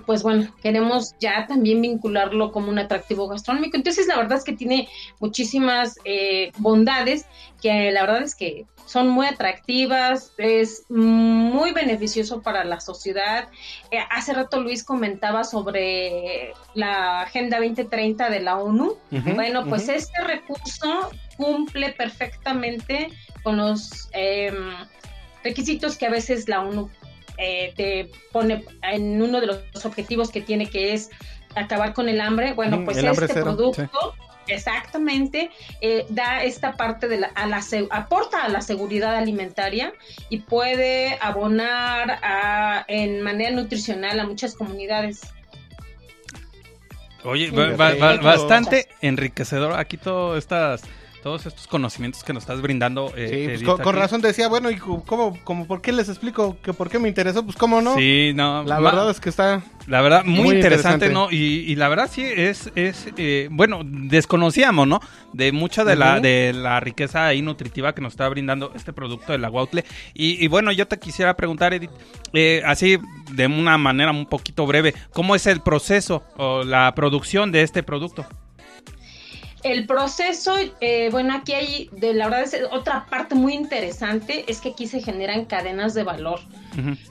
[0.04, 3.76] pues bueno, queremos ya también vincularlo como un atractivo gastronómico.
[3.76, 4.88] Entonces, la verdad es que tiene
[5.20, 7.26] muchísimas eh, bondades
[7.62, 13.48] que la verdad es que son muy atractivas, es muy beneficioso para la sociedad.
[13.90, 18.96] Eh, hace rato Luis comentaba sobre la Agenda 2030 de la ONU.
[19.34, 19.92] Bueno, pues ujú.
[19.92, 23.10] este recurso cumple perfectamente
[23.42, 24.54] con los em,
[25.42, 26.88] requisitos que a veces la ONU
[27.38, 31.10] eh, te pone en uno de los objetivos que tiene, que es
[31.54, 32.52] acabar con el hambre.
[32.52, 34.14] Bueno, pues hambre este cero, producto
[34.48, 39.92] exactamente eh, da esta parte de la, a la se- aporta a la seguridad alimentaria
[40.30, 45.20] y puede abonar a, en manera nutricional a muchas comunidades.
[47.24, 48.24] Oye, Sí, ba- ba- ba- perfecto.
[48.26, 50.82] bastante enriquecedor aquí todas estas,
[51.26, 53.12] todos estos conocimientos que nos estás brindando.
[53.16, 56.72] eh, Sí, pues, con, razón decía, bueno, ¿y cómo, cómo, por qué les explico que
[56.72, 57.42] por qué me interesó?
[57.44, 57.96] Pues cómo no.
[57.96, 58.62] Sí, no.
[58.62, 61.12] La ma- verdad es que está La verdad, muy, Muy interesante, interesante.
[61.12, 61.32] ¿no?
[61.32, 65.00] Y, y la verdad sí es, es eh, bueno, desconocíamos, ¿no?
[65.32, 69.32] De mucha de la de la riqueza ahí nutritiva que nos está brindando este producto
[69.32, 69.84] de la Guautle.
[70.14, 71.90] Y, y bueno, yo te quisiera preguntar, Edith,
[72.34, 72.98] eh, así
[73.32, 77.82] de una manera un poquito breve, ¿cómo es el proceso o la producción de este
[77.82, 78.24] producto?
[79.72, 84.60] El proceso, eh, bueno, aquí hay, de la verdad es otra parte muy interesante, es
[84.60, 86.40] que aquí se generan cadenas de valor.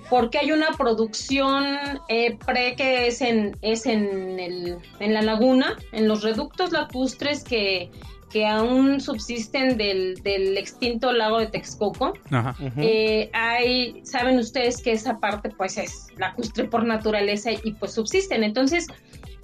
[0.10, 1.66] porque hay una producción
[2.08, 7.44] eh, pre que es en es en, el, en la laguna, en los reductos lacustres
[7.44, 7.92] que,
[8.32, 12.14] que aún subsisten del, del extinto lago de Texcoco.
[12.32, 12.56] Ajá.
[12.78, 18.44] Eh, hay, saben ustedes que esa parte pues es lacustre por naturaleza y pues subsisten.
[18.44, 18.88] Entonces,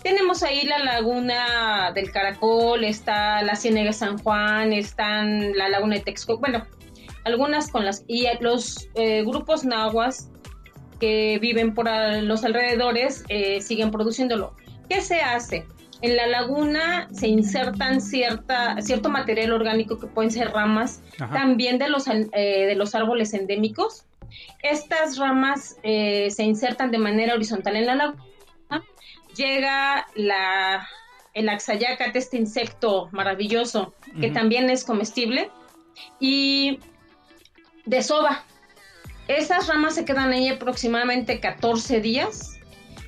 [0.04, 5.96] tenemos ahí la laguna del Caracol, está la Ciénega de San Juan, están la laguna
[5.96, 6.66] de Texcoco, bueno,
[7.24, 8.04] algunas con las...
[8.08, 10.30] Y los eh, grupos nahuas
[11.00, 14.56] que viven por a- los alrededores eh, siguen produciéndolo.
[14.90, 15.66] ¿Qué se hace?
[16.02, 21.32] En la laguna se insertan cierta, cierto material orgánico que pueden ser ramas Ajá.
[21.34, 24.06] también de los, eh, de los árboles endémicos.
[24.64, 28.24] Estas ramas eh, se insertan de manera horizontal en la laguna.
[29.36, 30.88] Llega la,
[31.34, 35.50] el axayacate, este insecto maravilloso, que también es comestible,
[36.20, 36.80] y
[37.86, 38.44] desova.
[39.28, 42.60] Esas ramas se quedan ahí aproximadamente 14 días.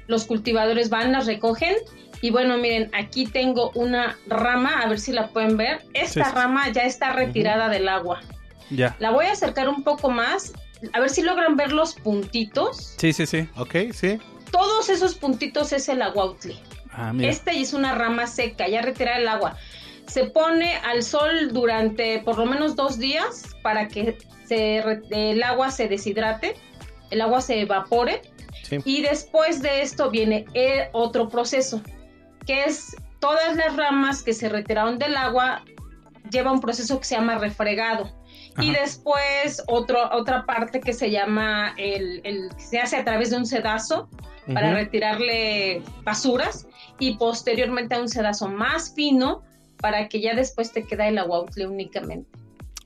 [0.08, 1.76] Los cultivadores van, las recogen.
[2.22, 5.84] Y bueno, miren, aquí tengo una rama, a ver si la pueden ver.
[5.94, 6.36] Esta Sí, sí.
[6.36, 8.22] rama ya está retirada del agua.
[8.70, 8.96] Ya.
[9.00, 10.54] La voy a acercar un poco más,
[10.94, 12.96] a ver si logran ver los puntitos.
[12.98, 13.50] Sí, sí, sí.
[13.58, 14.20] Ok, sí.
[14.54, 16.56] Todos esos puntitos es el aguautle.
[16.92, 17.12] Ah.
[17.20, 19.58] Esta es una rama seca, ya retirada el agua.
[20.06, 24.78] Se pone al sol durante por lo menos dos días para que se
[25.10, 26.56] el agua se deshidrate,
[27.10, 28.22] el agua se evapore.
[28.62, 28.78] Sí.
[28.86, 31.82] Y después de esto viene el otro proceso,
[32.46, 35.64] que es todas las ramas que se retiraron del agua,
[36.30, 38.23] lleva un proceso que se llama refregado.
[38.60, 43.46] Y después otro, otra parte que se llama el, se hace a través de un
[43.46, 44.10] sedazo
[44.54, 46.68] para retirarle basuras
[47.00, 49.42] y posteriormente a un sedazo más fino
[49.78, 52.30] para que ya después te queda el aguautle únicamente.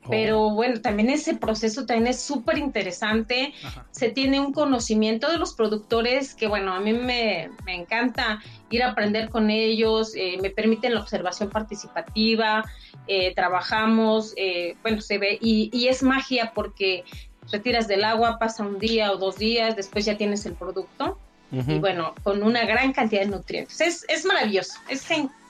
[0.10, 3.54] Pero bueno, también ese proceso también es súper interesante.
[3.92, 8.84] Se tiene un conocimiento de los productores que, bueno, a mí me, me encanta ir
[8.84, 12.66] a aprender con ellos, eh, me permiten la observación participativa,
[13.08, 17.04] eh, trabajamos, eh, bueno, se ve, y, y es magia porque
[17.52, 21.18] retiras del agua, pasa un día o dos días, después ya tienes el producto.
[21.50, 23.80] Y bueno, con una gran cantidad de nutrientes.
[23.80, 25.02] Es, es maravilloso, es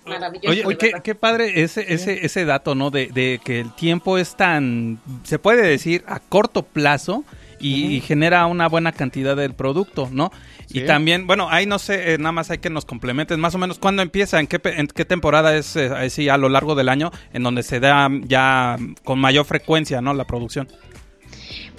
[0.08, 0.68] maravilloso.
[0.68, 2.90] Oye, qué, padre ese, ese, ese dato, ¿no?
[2.90, 7.24] De, de que el tiempo es tan, se puede decir, a corto plazo
[7.60, 10.32] y, y genera una buena cantidad del producto, ¿no?
[10.68, 10.80] Sí.
[10.80, 13.58] Y también, bueno, ahí no sé, eh, nada más hay que nos complementen, más o
[13.58, 14.40] menos, ¿cuándo empieza?
[14.40, 17.64] ¿En qué, en qué temporada es eh, así a lo largo del año en donde
[17.64, 20.14] se da ya con mayor frecuencia, ¿no?
[20.14, 20.68] La producción.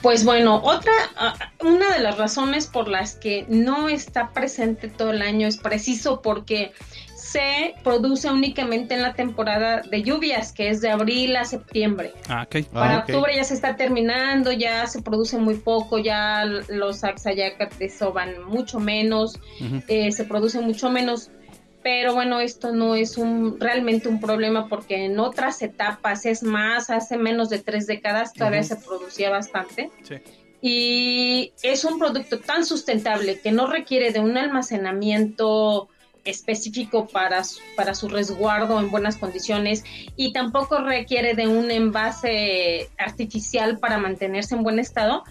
[0.01, 0.93] Pues bueno, otra,
[1.61, 6.23] una de las razones por las que no está presente todo el año es preciso
[6.23, 6.73] porque
[7.31, 12.13] se produce únicamente en la temporada de lluvias, que es de abril a septiembre.
[12.29, 12.67] Ah, ok.
[12.73, 18.45] Para octubre ya se está terminando, ya se produce muy poco, ya los axayacas desovan
[18.45, 19.39] mucho menos,
[19.89, 21.31] eh, se produce mucho menos.
[21.83, 26.89] Pero bueno, esto no es un realmente un problema porque en otras etapas, es más,
[26.89, 29.91] hace menos de tres décadas todavía se producía bastante.
[30.03, 30.17] Sí.
[30.61, 35.89] Y es un producto tan sustentable que no requiere de un almacenamiento
[36.25, 39.85] específico para su, para su resguardo en buenas condiciones
[40.17, 45.25] y tampoco requiere de un envase artificial para mantenerse en buen estado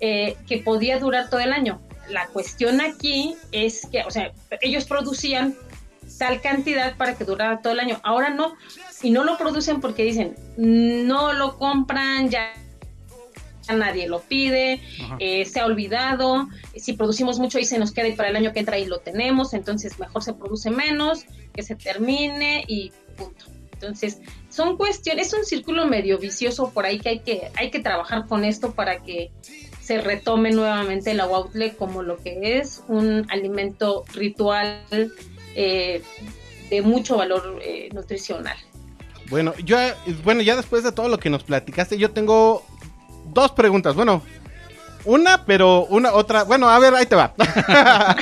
[0.00, 1.80] eh, que podía durar todo el año.
[2.08, 5.56] La cuestión aquí es que, o sea, ellos producían
[6.18, 8.00] tal cantidad para que durara todo el año.
[8.02, 8.54] Ahora no,
[9.02, 12.52] y no lo producen porque dicen, no lo compran, ya
[13.74, 14.80] nadie lo pide,
[15.18, 18.52] eh, se ha olvidado, si producimos mucho y se nos queda y para el año
[18.52, 23.46] que entra y lo tenemos, entonces mejor se produce menos, que se termine y punto.
[23.72, 27.78] Entonces, son cuestiones, es un círculo medio vicioso por ahí que hay que, hay que
[27.78, 29.30] trabajar con esto para que
[29.80, 34.82] se retome nuevamente el aguautle como lo que es un alimento ritual
[35.54, 36.02] eh,
[36.70, 38.56] de mucho valor eh, nutricional.
[39.30, 39.78] Bueno, yo,
[40.24, 42.64] bueno, ya después de todo lo que nos platicaste, yo tengo
[43.32, 43.94] dos preguntas.
[43.94, 44.22] Bueno,
[45.04, 46.44] una, pero una otra.
[46.44, 47.34] Bueno, a ver, ahí te va.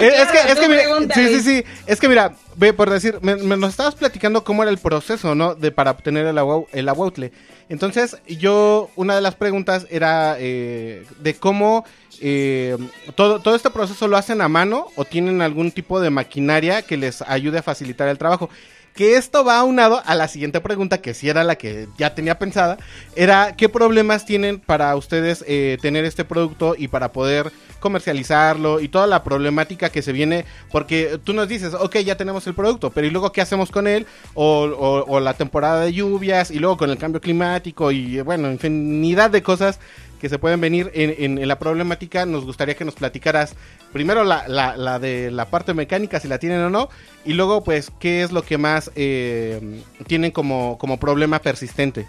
[0.00, 0.82] Es que, es que, mira,
[1.14, 1.64] sí, sí, sí.
[1.86, 5.34] Es que mira, ve por decir, me, me- nos estabas platicando cómo era el proceso,
[5.34, 5.54] ¿no?
[5.54, 7.32] De para obtener el agua, el aguautle.
[7.68, 11.84] Entonces, yo, una de las preguntas era eh, de cómo
[12.20, 12.76] eh,
[13.14, 16.96] todo, todo este proceso lo hacen a mano o tienen algún tipo de maquinaria que
[16.96, 18.50] les ayude a facilitar el trabajo.
[18.94, 22.38] Que esto va aunado a la siguiente pregunta, que sí era la que ya tenía
[22.38, 22.78] pensada,
[23.16, 28.86] era qué problemas tienen para ustedes eh, tener este producto y para poder comercializarlo y
[28.88, 32.90] toda la problemática que se viene, porque tú nos dices, ok, ya tenemos el producto,
[32.90, 34.06] pero ¿y luego qué hacemos con él?
[34.34, 38.48] O, o- o la temporada de lluvias y luego con el cambio climático y bueno,
[38.50, 39.80] infinidad de cosas
[40.24, 42.24] que se pueden venir en, la problemática.
[42.24, 43.54] Nos gustaría que nos platicaras
[43.92, 46.88] primero la de la parte mecánica, si la tienen o no,
[47.26, 52.06] y luego pues qué es lo que más eh, tienen como, como problema persistente.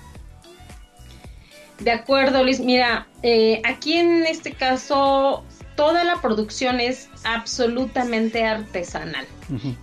[1.79, 2.61] De acuerdo, Luis.
[2.61, 5.43] Mira, eh, aquí en este caso,
[5.75, 9.25] toda la producción es absolutamente artesanal.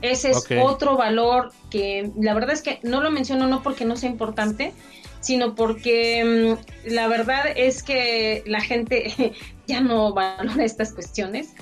[0.00, 3.96] Ese es otro valor que la verdad es que no lo menciono no porque no
[3.96, 4.72] sea importante,
[5.20, 9.34] sino porque mm, la verdad es que la gente
[9.66, 11.54] ya no valora estas cuestiones.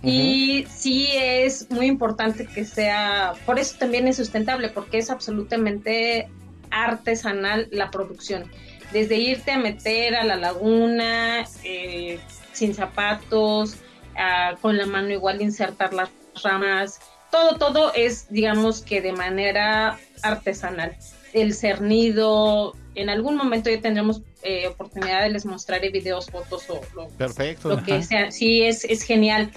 [0.00, 6.28] Y sí es muy importante que sea, por eso también es sustentable, porque es absolutamente
[6.70, 8.44] artesanal la producción.
[8.92, 12.20] Desde irte a meter a la laguna eh,
[12.58, 13.76] sin zapatos,
[14.16, 16.10] ah, con la mano igual insertar las
[16.42, 17.00] ramas,
[17.30, 20.96] todo, todo es, digamos que de manera artesanal.
[21.32, 26.80] El cernido, en algún momento ya tendremos eh, oportunidad de les mostraré videos, fotos o
[26.94, 27.68] lo, Perfecto.
[27.68, 28.30] lo que sea.
[28.30, 29.50] Sí, es, es genial.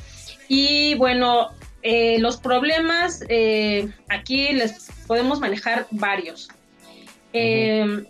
[0.48, 1.50] Y bueno,
[1.82, 6.50] eh, los problemas, eh, aquí les podemos manejar varios.
[7.34, 8.04] Eh,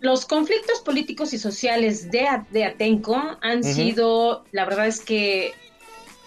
[0.00, 5.52] Los conflictos políticos y sociales de, de Atenco han sido, la verdad es que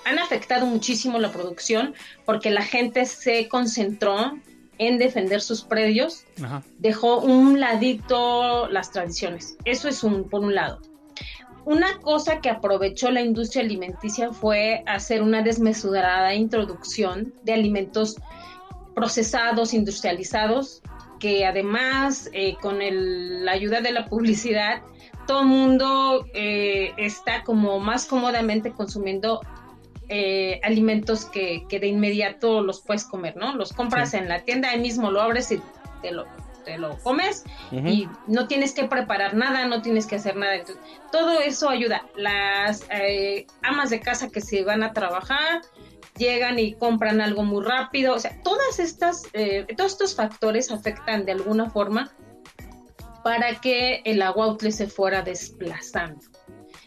[0.03, 1.93] han afectado muchísimo la producción
[2.25, 4.37] porque la gente se concentró
[4.77, 6.63] en defender sus predios Ajá.
[6.79, 9.55] dejó un ladito las tradiciones.
[9.63, 10.81] Eso es un, por un lado.
[11.65, 18.15] Una cosa que aprovechó la industria alimenticia fue hacer una desmesurada introducción de alimentos
[18.95, 20.81] procesados, industrializados,
[21.21, 24.81] que además eh, con el- la ayuda de la publicidad,
[25.27, 29.39] todo el mundo eh, está como más cómodamente consumiendo
[30.09, 33.55] eh, alimentos que, que de inmediato los puedes comer, ¿no?
[33.55, 34.17] Los compras Sí.
[34.17, 35.61] en la tienda, ahí mismo lo abres y
[36.01, 36.25] te lo,
[36.65, 40.55] te lo comes y no tienes que preparar nada, no tienes que hacer nada.
[40.55, 42.05] Entonces, todo eso ayuda.
[42.15, 45.61] Las eh, amas de casa que se van a trabajar
[46.17, 48.15] llegan y compran algo muy rápido.
[48.15, 52.11] O sea, todas estas, eh, todos estos factores afectan de alguna forma
[53.23, 56.21] para que el aguautle se fuera desplazando.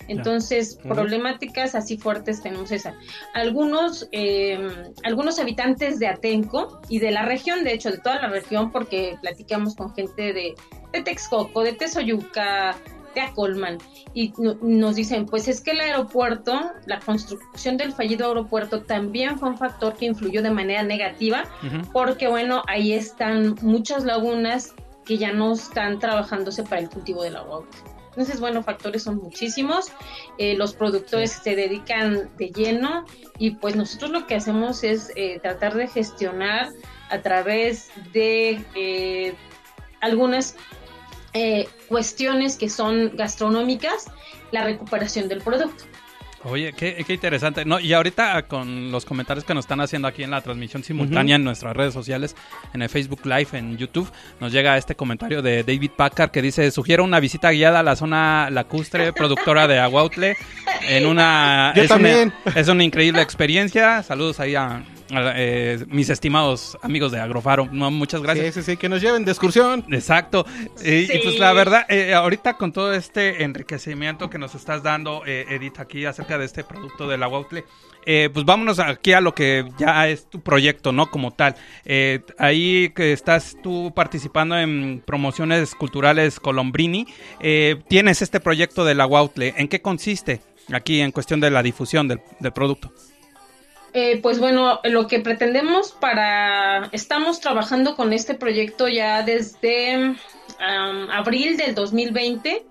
[0.07, 2.95] Entonces, problemáticas así fuertes tenemos esa.
[3.33, 4.59] Algunos, eh,
[5.03, 9.17] algunos habitantes de Atenco y de la región, de hecho, de toda la región, porque
[9.23, 10.55] platicamos con gente de,
[10.93, 12.77] de Texcoco, de Tezoyuca,
[13.15, 13.79] de Acolman,
[14.13, 19.39] y no- nos dicen, pues es que el aeropuerto, la construcción del fallido aeropuerto también
[19.39, 21.45] fue un factor que influyó de manera negativa,
[21.93, 27.37] porque bueno, ahí están muchas lagunas que ya no están trabajándose para el cultivo del
[27.37, 27.65] agua.
[28.11, 29.91] Entonces, bueno, factores son muchísimos.
[30.39, 33.05] Eh, los productores se dedican de lleno
[33.39, 36.69] y pues nosotros lo que hacemos es eh, tratar de gestionar
[37.11, 39.35] a través de eh,
[40.01, 40.57] algunas
[41.35, 44.07] eh, cuestiones que son gastronómicas
[44.53, 45.85] la recuperación del producto.
[46.47, 47.65] Oye, qué, qué interesante.
[47.65, 51.37] No, y ahorita con los comentarios que nos están haciendo aquí en la transmisión simultánea
[51.37, 52.37] en nuestras redes sociales,
[52.75, 54.11] en el Facebook Live, en YouTube,
[54.41, 57.97] nos llega este comentario de David Packard que dice, sugiero una visita guiada a la
[57.97, 60.37] zona lacustre, productora de Aguautle,
[60.87, 61.73] en una...
[61.77, 64.03] Yo es una- es una increíble experiencia.
[64.03, 64.83] Saludos ahí a, a,
[65.17, 67.69] eh, mis estimados amigos de Agrofaro.
[67.71, 68.55] No, muchas gracias.
[68.55, 69.85] Sí, sí, sí, que nos lleven de excursión.
[69.91, 70.47] Exacto.
[70.83, 75.23] Eh, Y pues la verdad, eh, ahorita con todo este enriquecimiento que nos estás dando,
[75.27, 77.65] eh, Edith, aquí acerca de este producto del Aguautle,
[78.07, 81.11] eh, pues vámonos aquí a lo que ya es tu proyecto, ¿no?
[81.11, 81.57] Como tal.
[81.85, 87.07] Eh, ahí que estás tú participando en promociones culturales Colombrini,
[87.41, 89.55] eh, tienes este proyecto del Aguautle.
[89.57, 90.43] ¿En qué consiste
[90.73, 92.93] aquí en cuestión de la difusión del, del producto?
[93.97, 96.89] Eh, pues bueno, lo que pretendemos para...
[96.91, 100.17] Estamos trabajando con este proyecto ya desde
[100.59, 102.67] abril del 2020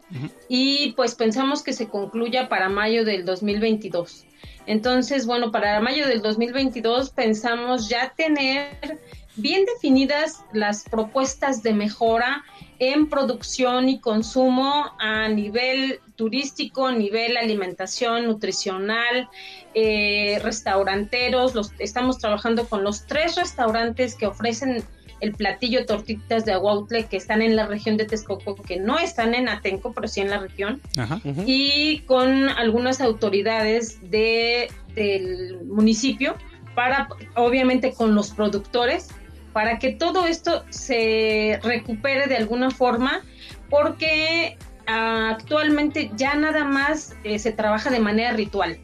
[0.49, 4.25] y pues pensamos que se concluya para mayo del 2022.
[4.65, 8.99] Entonces, bueno, para mayo del 2022 pensamos ya tener
[9.35, 12.43] bien definidas las propuestas de mejora
[12.79, 19.29] en producción y consumo a nivel turístico, nivel alimentación, nutricional,
[19.73, 21.55] eh, restauranteros.
[21.55, 24.83] Los, estamos trabajando con los tres restaurantes que ofrecen
[25.19, 29.33] el platillo tortitas de aguautle que están en la región de Texcoco, que no están
[29.33, 31.21] en Atenco, pero sí en la región Ajá.
[31.45, 36.35] y con algunas autoridades de, del municipio
[36.75, 39.11] para, obviamente, con los productores,
[39.53, 43.21] para que todo esto se recupere de alguna forma,
[43.69, 48.77] porque actualmente ya nada más eh, se trabaja de manera ritual.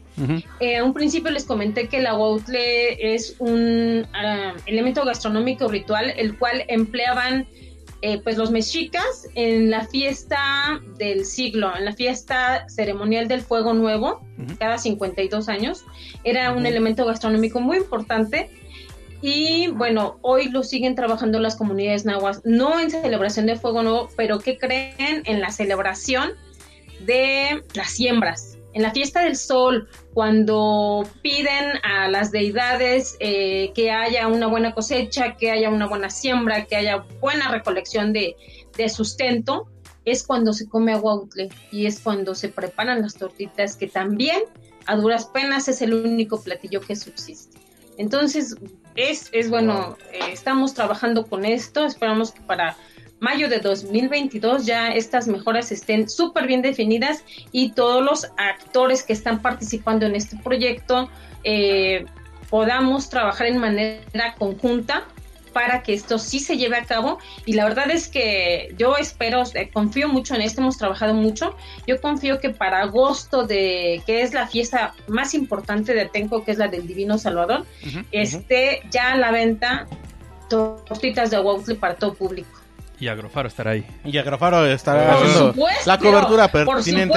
[0.60, 6.12] Eh, a un principio les comenté que el aguautle es un ah, elemento gastronómico ritual,
[6.14, 7.46] el cual empleaban
[8.02, 13.74] eh, pues los mexicas en la fiesta del siglo, en la fiesta ceremonial del fuego
[13.74, 14.20] nuevo,
[14.58, 15.84] cada 52 años.
[16.24, 18.50] Era un elemento gastronómico muy importante.
[19.22, 24.08] Y bueno, hoy lo siguen trabajando las comunidades nahuas, no en celebración de Fuego Nuevo,
[24.16, 26.30] pero que creen en la celebración
[27.00, 28.56] de las siembras.
[28.72, 34.74] En la fiesta del sol, cuando piden a las deidades eh, que haya una buena
[34.74, 38.36] cosecha, que haya una buena siembra, que haya buena recolección de,
[38.76, 39.66] de sustento,
[40.04, 44.40] es cuando se come aguautle y es cuando se preparan las tortitas, que también
[44.86, 47.58] a duras penas es el único platillo que subsiste.
[47.98, 48.56] Entonces,
[48.94, 52.76] es, es bueno, eh, estamos trabajando con esto, esperamos que para
[53.20, 57.22] mayo de 2022 ya estas mejoras estén súper bien definidas
[57.52, 61.10] y todos los actores que están participando en este proyecto
[61.44, 62.06] eh,
[62.48, 65.06] podamos trabajar en manera conjunta
[65.52, 67.18] para que esto sí se lleve a cabo.
[67.46, 71.56] Y la verdad es que yo espero, eh, confío mucho en esto, hemos trabajado mucho,
[71.86, 76.52] yo confío que para agosto de que es la fiesta más importante de Atenco, que
[76.52, 77.66] es la del Divino Salvador,
[78.12, 79.86] esté ya a la venta
[80.48, 82.59] tortitas de Wautley para todo público.
[83.00, 83.84] Y Agrofaro estará ahí.
[84.04, 87.14] Y Agrofaro estará Por haciendo supuesto, la cobertura pertinente.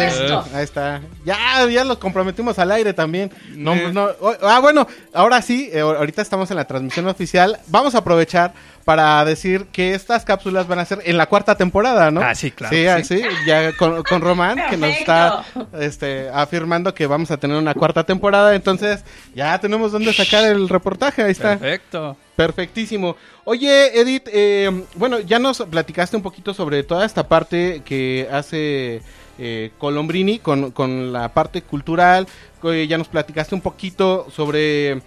[0.53, 1.01] Ahí está.
[1.25, 1.37] Ya,
[1.69, 3.31] ya los comprometimos al aire también.
[3.49, 3.91] No, Eh.
[3.91, 7.59] no- oh, ah, bueno, ahora sí, eh, ahorita estamos en la transmisión oficial.
[7.67, 8.53] Vamos a aprovechar
[8.83, 12.21] para decir que estas cápsulas van a ser en la cuarta temporada, ¿no?
[12.21, 12.87] Ah, sí, claro, Sí, sí.
[12.87, 15.45] ah, sí, ya con, con Román, que nos está
[15.79, 18.55] este, afirmando que vamos a tener una cuarta temporada.
[18.55, 19.03] Entonces,
[19.33, 21.23] ya tenemos dónde sacar el reportaje.
[21.23, 21.57] Ahí está.
[21.57, 22.17] Perfecto.
[22.35, 23.15] Perfectísimo.
[23.45, 29.01] Oye, Edith, eh, bueno, ya nos platicaste un poquito sobre toda esta parte que hace
[29.37, 32.27] eh, Colombrini con, con la parte cultural.
[32.63, 35.01] Eh, ya nos platicaste un poquito sobre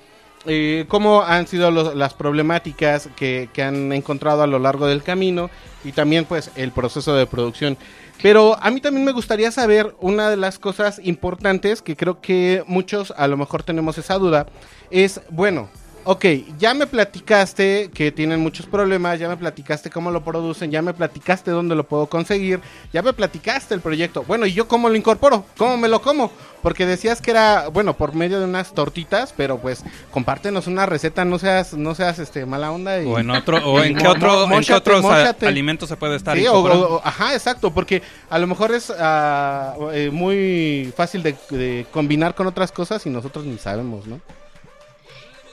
[0.47, 5.03] eh, cómo han sido los- las problemáticas que, que han encontrado a lo largo del
[5.03, 5.51] camino
[5.85, 7.77] y también pues el proceso de producción.
[8.23, 12.65] Pero a mí también me gustaría saber una de las cosas importantes que creo que
[12.67, 14.47] muchos a lo mejor tenemos esa duda
[14.91, 15.69] es, bueno,
[16.09, 16.25] Ok,
[16.57, 20.95] ya me platicaste que tienen muchos problemas, ya me platicaste cómo lo producen, ya me
[20.95, 22.61] platicaste dónde lo puedo conseguir,
[22.93, 24.23] ya me platicaste el proyecto.
[24.23, 25.45] Bueno, ¿y yo cómo lo incorporo?
[25.57, 26.31] ¿Cómo me lo como?
[26.63, 29.83] Porque decías que era, bueno, por medio de unas tortitas, pero pues
[30.13, 33.03] compártenos una receta, no seas, no seas este mala onda.
[33.03, 35.47] Y, O en otro, o en qué otro, mo- en qué móchate, otros móchate.
[35.49, 36.89] alimentos se puede estar Sí, o- incorporando?
[36.95, 38.01] o- ajá, exacto, porque
[38.31, 43.45] a lo mejor es eh, muy fácil de, de combinar con otras cosas y nosotros
[43.45, 44.21] ni sabemos, ¿no?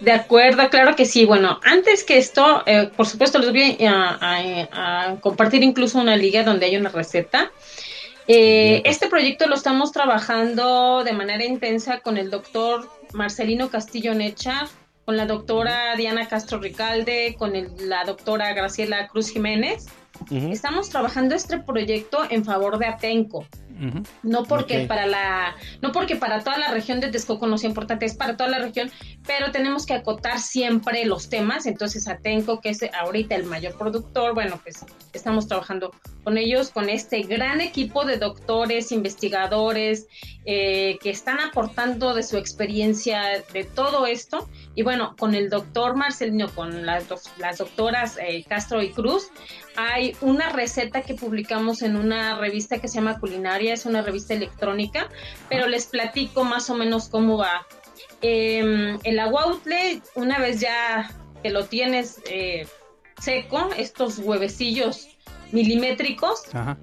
[0.03, 1.25] De acuerdo, claro que sí.
[1.25, 6.17] Bueno, antes que esto, eh, por supuesto, les voy a, a- a compartir incluso una
[6.17, 7.51] liga donde hay una receta.
[8.27, 14.67] Eh, este proyecto lo estamos trabajando de manera intensa con el doctor Marcelino Castillo Necha,
[15.05, 19.85] con la doctora Diana Castro Ricalde, con el- la doctora Graciela Cruz Jiménez.
[20.51, 23.45] Estamos trabajando este proyecto en favor de Atenco.
[24.23, 28.05] No porque para la, no porque para toda la región de Texcoco no sea importante,
[28.05, 28.91] es para toda la región,
[29.25, 31.65] pero tenemos que acotar siempre los temas.
[31.65, 35.91] Entonces, Atenco, que es ahorita el mayor productor, bueno, pues estamos trabajando
[36.23, 40.07] con ellos, con este gran equipo de doctores, investigadores,
[40.45, 44.47] eh, que están aportando de su experiencia de todo esto.
[44.75, 47.05] Y bueno, con el doctor Marcelino, con las,
[47.37, 49.29] las doctoras eh, Castro y Cruz,
[49.75, 54.33] hay una receta que publicamos en una revista que se llama Culinaria, es una revista
[54.33, 55.09] electrónica,
[55.49, 57.65] pero les platico más o menos cómo va.
[58.21, 61.11] Eh, el aguautle, una vez ya
[61.41, 62.65] que lo tienes eh,
[63.19, 65.09] seco, estos huevecillos
[65.53, 66.77] milimétricos, Ajá.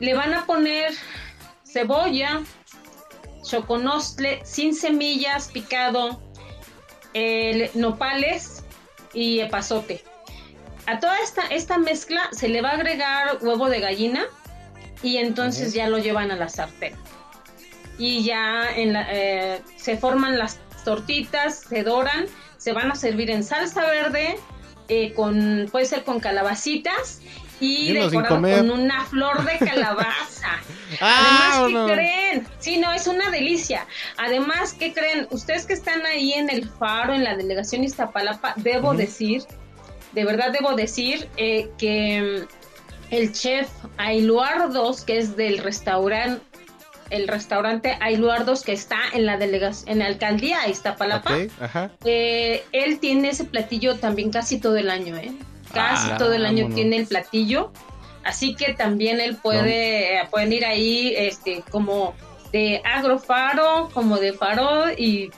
[0.00, 0.92] le van a poner
[1.64, 2.42] cebolla,
[3.42, 6.22] choconostle sin semillas, picado,
[7.14, 8.64] el nopales
[9.14, 10.02] y epazote.
[10.86, 14.24] A toda esta, esta mezcla se le va a agregar huevo de gallina
[15.02, 16.94] y entonces ya lo llevan a la sartén.
[17.98, 22.26] Y ya en la- eh, se forman las tortitas, se doran,
[22.58, 24.36] se van a servir en salsa verde,
[24.88, 27.20] eh, con, puede ser con calabacitas
[27.62, 28.58] y decorado comer.
[28.58, 30.48] con una flor de calabaza.
[31.00, 31.86] Ah, Además, ¿qué no.
[31.86, 32.46] creen?
[32.58, 33.86] Sí, no, es una delicia.
[34.18, 35.26] Además, ¿qué creen?
[35.30, 39.42] Ustedes que están ahí en el faro, en la delegación Iztapalapa, debo decir,
[40.12, 46.44] de verdad debo decir eh, que mm, el chef Ailuardos, que es del restaurante,
[47.08, 51.90] el restaurante Ailuardos que está en la delegación, en la alcaldía Iztapalapa, ajá.
[52.04, 55.32] eh, él tiene ese platillo también casi todo el año, ¿eh?
[55.72, 56.74] Casi Ah, todo el año vámonos.
[56.76, 57.72] tiene el platillo.
[58.24, 62.14] Así que también él puede, eh, pueden ir ahí, este, como
[62.52, 65.30] de agrofaro, como de faro y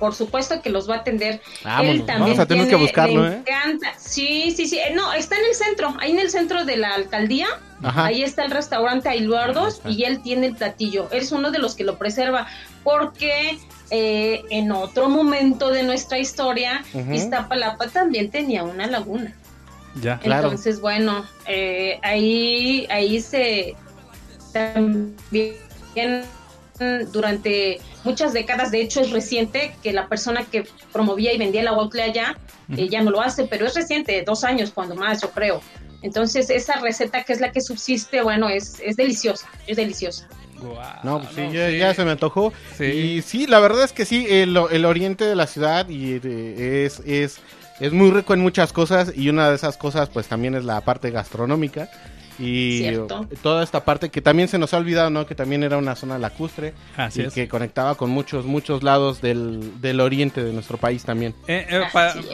[0.00, 1.40] por supuesto que los va a atender.
[1.64, 3.42] Vámonos, él también vamos a tener que tiene- buscarlo, le ¿eh?
[3.46, 3.94] encanta.
[3.96, 4.78] Sí, sí, sí.
[4.78, 7.46] Eh, No, está en el centro, ahí en el centro de la alcaldía.
[7.82, 8.06] Ajá.
[8.06, 11.08] Ahí está el restaurante Ailuardos y él tiene el platillo.
[11.12, 12.46] Él es uno de los que lo preserva
[12.84, 13.58] porque
[13.90, 17.12] eh, en otro momento de nuestra historia, Ujú.
[17.12, 19.32] Iztapalapa también tenía una laguna.
[20.02, 20.20] Ya.
[20.22, 23.74] Entonces, bueno, eh, ahí, ahí se
[24.52, 25.56] también
[27.12, 31.68] durante muchas décadas, de hecho es reciente que la persona que promovía y vendía el
[31.68, 32.36] aguacle allá
[32.70, 32.90] eh, Ujú.
[32.90, 35.60] ya no lo hace, pero es reciente, dos años cuando más, yo creo.
[36.02, 40.28] Entonces, esa receta que es la que subsiste, bueno, es, es deliciosa, es deliciosa.
[41.02, 41.78] No, pues sí, no, ya, sí.
[41.78, 42.52] ya se me antojó.
[42.76, 42.84] Sí.
[42.84, 46.84] Y sí, la verdad es que sí, el, el oriente de la ciudad y eh,
[46.86, 47.40] es, es,
[47.80, 50.80] es muy rico en muchas cosas y una de esas cosas pues también es la
[50.80, 51.88] parte gastronómica.
[52.38, 53.26] Y Cierto.
[53.42, 55.26] toda esta parte que también se nos ha olvidado, ¿no?
[55.26, 56.74] Que también era una zona lacustre.
[56.96, 57.34] Así y es.
[57.34, 61.34] que conectaba con muchos, muchos lados del, del oriente de nuestro país también.
[61.46, 61.82] Eh, eh,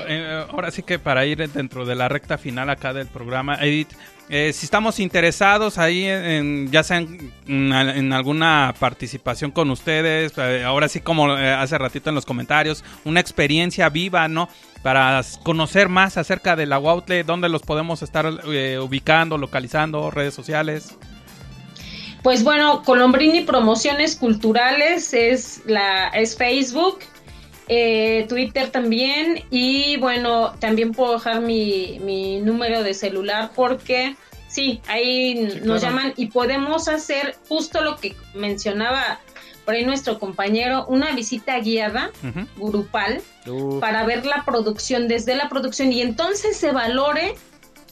[0.08, 3.92] eh, ahora sí que para ir dentro de la recta final acá del programa, Edith,
[4.34, 7.04] eh, si estamos interesados ahí en, ya sea
[7.46, 12.82] en, alguna participación con ustedes, eh, ahora sí como eh, hace ratito en los comentarios,
[13.04, 14.48] una experiencia viva, ¿no?
[14.82, 20.32] Para conocer más acerca de la Huautle, dónde los podemos estar eh, ubicando, localizando, redes
[20.32, 20.96] sociales.
[22.22, 27.00] Pues bueno, Colombrini Promociones Culturales es la es Facebook,
[27.74, 34.14] eh, Twitter también y bueno, también puedo dejar mi, mi número de celular porque
[34.46, 35.78] sí, ahí nos claro.
[35.80, 39.20] llaman y podemos hacer justo lo que mencionaba
[39.64, 42.10] por ahí nuestro compañero, una visita guiada
[42.56, 43.22] grupal
[43.80, 47.36] para ver la producción desde la producción y entonces se valore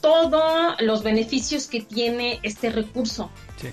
[0.03, 3.69] todos los beneficios que tiene este recurso Sí.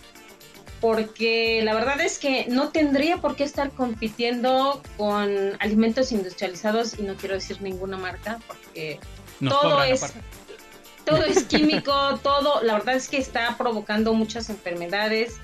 [0.80, 7.04] Porque la verdad es que no tendría por qué estar compitiendo con alimentos industrializados y
[7.04, 9.00] no quiero decir ninguna marca porque
[9.40, 10.22] Nos todo es aparte.
[11.06, 15.38] todo es químico, todo, la verdad es que está provocando muchas enfermedades,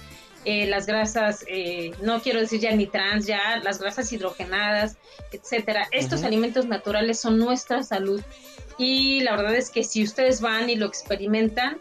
[0.45, 4.97] eh, las grasas, eh, no quiero decir ya ni trans, ya las grasas hidrogenadas,
[5.31, 5.87] etcétera.
[5.91, 8.21] Estos alimentos naturales son nuestra salud
[8.77, 11.79] y la verdad es que si ustedes van y lo experimentan,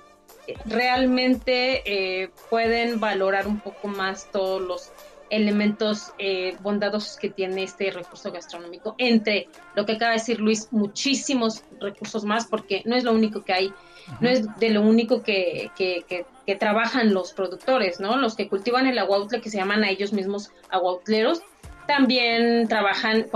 [0.64, 1.82] realmente
[2.24, 4.94] eh, pueden valorar un poco más todos los
[5.28, 8.94] elementos eh, bondadosos que tiene este recurso gastronómico.
[8.98, 13.42] Entre lo que acaba de decir Luis, muchísimos recursos más, porque no es lo único
[13.42, 13.74] que hay,
[14.20, 18.16] no es de lo único que, que, que- que trabajan los productores, ¿no?
[18.16, 21.40] Los que cultivan el aguautle, que se llaman a ellos mismos aguautleros,
[21.86, 23.26] también trabajan,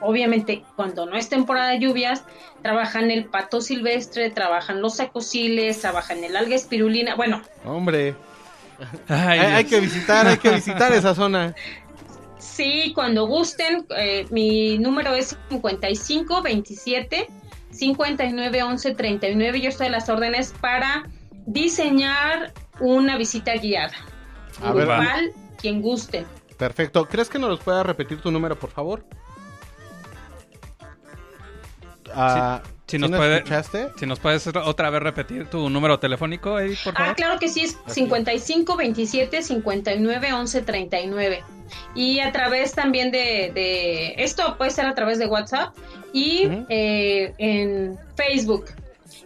[0.00, 2.24] obviamente, cuando no es temporada de lluvias,
[2.62, 8.14] trabajan el pato silvestre, trabajan los sacosiles, trabajan el alga espirulina, bueno, Hombre.
[9.08, 11.54] Ay, hay, que visitar, hay que visitar esa zona.
[12.38, 17.28] Sí, cuando gusten, eh, mi número es 55 27
[17.70, 19.60] 59 11 39.
[19.60, 21.08] Yo estoy a las órdenes para
[21.46, 23.94] diseñar una visita guiada.
[24.62, 24.86] A ver.
[24.86, 26.24] Grupal, quien guste.
[26.58, 27.06] Perfecto.
[27.06, 29.04] ¿Crees que nos puedas repetir tu número, por favor?
[32.14, 33.88] Ah, Si ¿sí nos, nos puede- escuchaste?
[33.96, 37.10] si nos puedes otra vez repetir tu número telefónico, Edith, por favor.
[37.10, 41.42] Ah, claro que sí, es 55 27 59 11 39.
[41.94, 45.74] Y a través también de, de- esto puede ser a través de WhatsApp
[46.12, 48.66] y eh, en Facebook.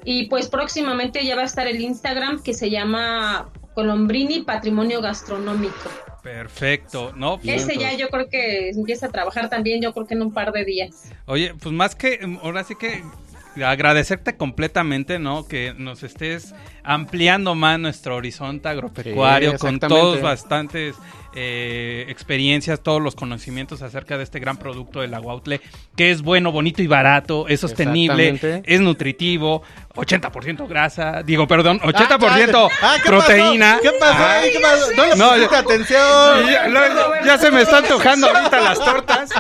[0.05, 5.91] Y pues próximamente ya va a estar el Instagram que se llama Colombrini Patrimonio Gastronómico.
[6.23, 7.41] Perfecto, ¿no?
[7.45, 10.53] Ese ya yo creo que empieza a trabajar también, yo creo que en un par
[10.53, 11.11] de días.
[11.27, 13.03] Oye, pues más que, mm, ahora sí que
[13.65, 15.47] agradecerte completamente, ¿no?
[15.47, 20.97] Que nos estés ampliando más nuestro horizonte agropecuario Sí, con todos bastantes
[21.41, 25.61] eh, experiencias, todos los conocimientos acerca de este gran producto del aguautle,
[25.97, 29.63] que es bueno, bonito y barato, es sostenible, es nutritivo,
[29.95, 33.79] 80% grasa, digo, perdón, 80% Ah, ¿qué proteína.
[33.79, 33.83] pasó?
[33.83, 34.15] ¿Qué pasó?
[34.25, 34.87] Ah, Ay, ¿qué pasó?
[34.97, 36.51] No le No, ya- atención.
[36.51, 36.81] Ya, no,
[37.25, 39.31] ya se me están tocando ahorita las tortas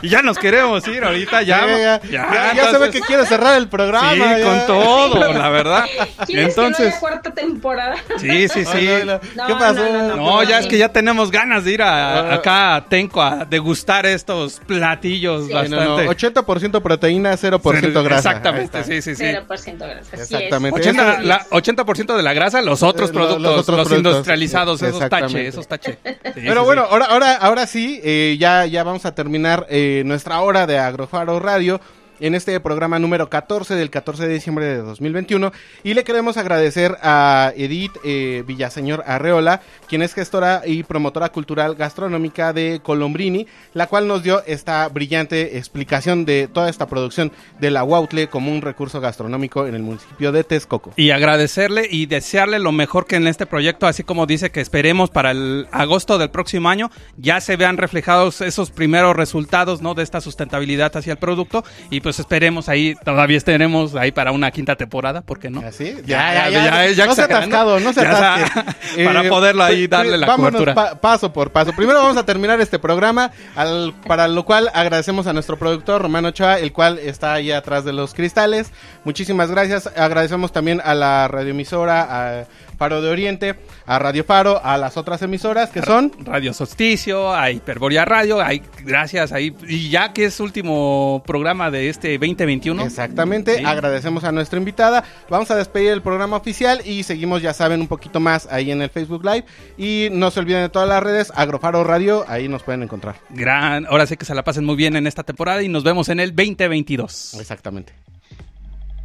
[0.00, 1.66] y ya nos queremos ir ahorita, ya.
[1.66, 4.12] Ya, ya, ya, ya, ya se ve entonces- que quiere cerrar el programa.
[4.12, 4.42] Sí, ya.
[4.42, 5.84] con todo, la verdad.
[6.26, 7.96] ¿Quieres que no Entonces, haya cuarta temporada?
[8.18, 8.88] sí, sí, sí.
[9.04, 10.16] No, no, ¿Qué pasó?
[10.16, 12.34] No, ya es que ya tenemos ganas de ir a, Ah.
[12.34, 15.76] acá a Tenco a degustar estos platillos Sí, bastante.
[15.84, 18.30] no, no, 80% proteína, 0% grasa.
[18.30, 19.22] Exactamente, sí, sí, sí.
[19.24, 20.00] 0% grasa.
[20.12, 20.30] así es.
[20.32, 20.80] Exactamente.
[20.80, 23.88] 80, Esa- la- 80% de la grasa, los otros Eh, lo- productos, los los, otros
[23.88, 24.12] productos.
[24.12, 25.98] industrializados, esos tache, esos tache.
[26.04, 26.88] Sí, Pero sí, bueno, sí.
[26.92, 31.38] ahora, ahora, ahora sí, eh, ya, ya vamos a terminar eh, nuestra hora de Agrofaro
[31.40, 31.80] Radio
[32.22, 35.52] en este programa número 14 del 14 de diciembre de 2021
[35.82, 41.74] y le queremos agradecer a Edith eh, Villaseñor Arreola, quien es gestora y promotora cultural
[41.74, 47.72] gastronómica de Colombrini, la cual nos dio esta brillante explicación de toda esta producción de
[47.72, 50.92] la Huautle como un recurso gastronómico en el municipio de Texcoco.
[50.94, 55.10] Y agradecerle y desearle lo mejor que en este proyecto, así como dice que esperemos
[55.10, 59.94] para el agosto del próximo año ya se vean reflejados esos primeros resultados, ¿no?
[59.94, 64.50] De esta sustentabilidad hacia el producto y pues esperemos ahí, todavía tenemos ahí para una
[64.50, 65.60] quinta temporada, ¿por qué no?
[65.60, 65.94] ¿Así?
[66.06, 66.90] Ya, ya, ya.
[66.92, 69.04] ya no se ha atascado, no se Ya atasque.
[69.04, 70.74] para Eh, poderlo ahí pues, darle la cobertura.
[70.74, 71.72] pa- paso por paso.
[71.72, 76.28] Primero vamos a terminar este programa, al- para lo cual agradecemos a nuestro productor Romano
[76.28, 78.70] Ochoa, el cual está ahí atrás de los cristales.
[79.04, 79.88] Muchísimas gracias.
[79.96, 82.02] Agradecemos también a la radioemisora,
[82.40, 82.44] a
[82.82, 83.54] Faro de Oriente,
[83.86, 88.60] a Radio Faro, a las otras emisoras que son Radio Solsticio, a Hiperborea Radio, hay,
[88.84, 89.54] gracias ahí.
[89.68, 92.82] Y ya que es último programa de este 2021.
[92.84, 93.64] Exactamente, Sí.
[93.64, 95.04] agradecemos a nuestra invitada.
[95.30, 98.82] Vamos a despedir el programa oficial y seguimos, ya saben, un poquito más ahí en
[98.82, 99.44] el Facebook Live.
[99.78, 103.14] Y no se olviden de todas las redes, Agrofaro Radio, ahí nos pueden encontrar.
[103.30, 106.08] Gran, ahora sé que se la pasen muy bien en esta temporada y nos vemos
[106.08, 107.34] en el 2022.
[107.38, 107.92] Exactamente.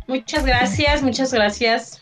[0.07, 2.01] Muchas gracias, muchas gracias.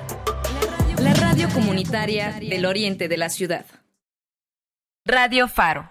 [1.01, 3.65] La radio comunitaria del oriente de la ciudad.
[5.03, 5.90] Radio Faro.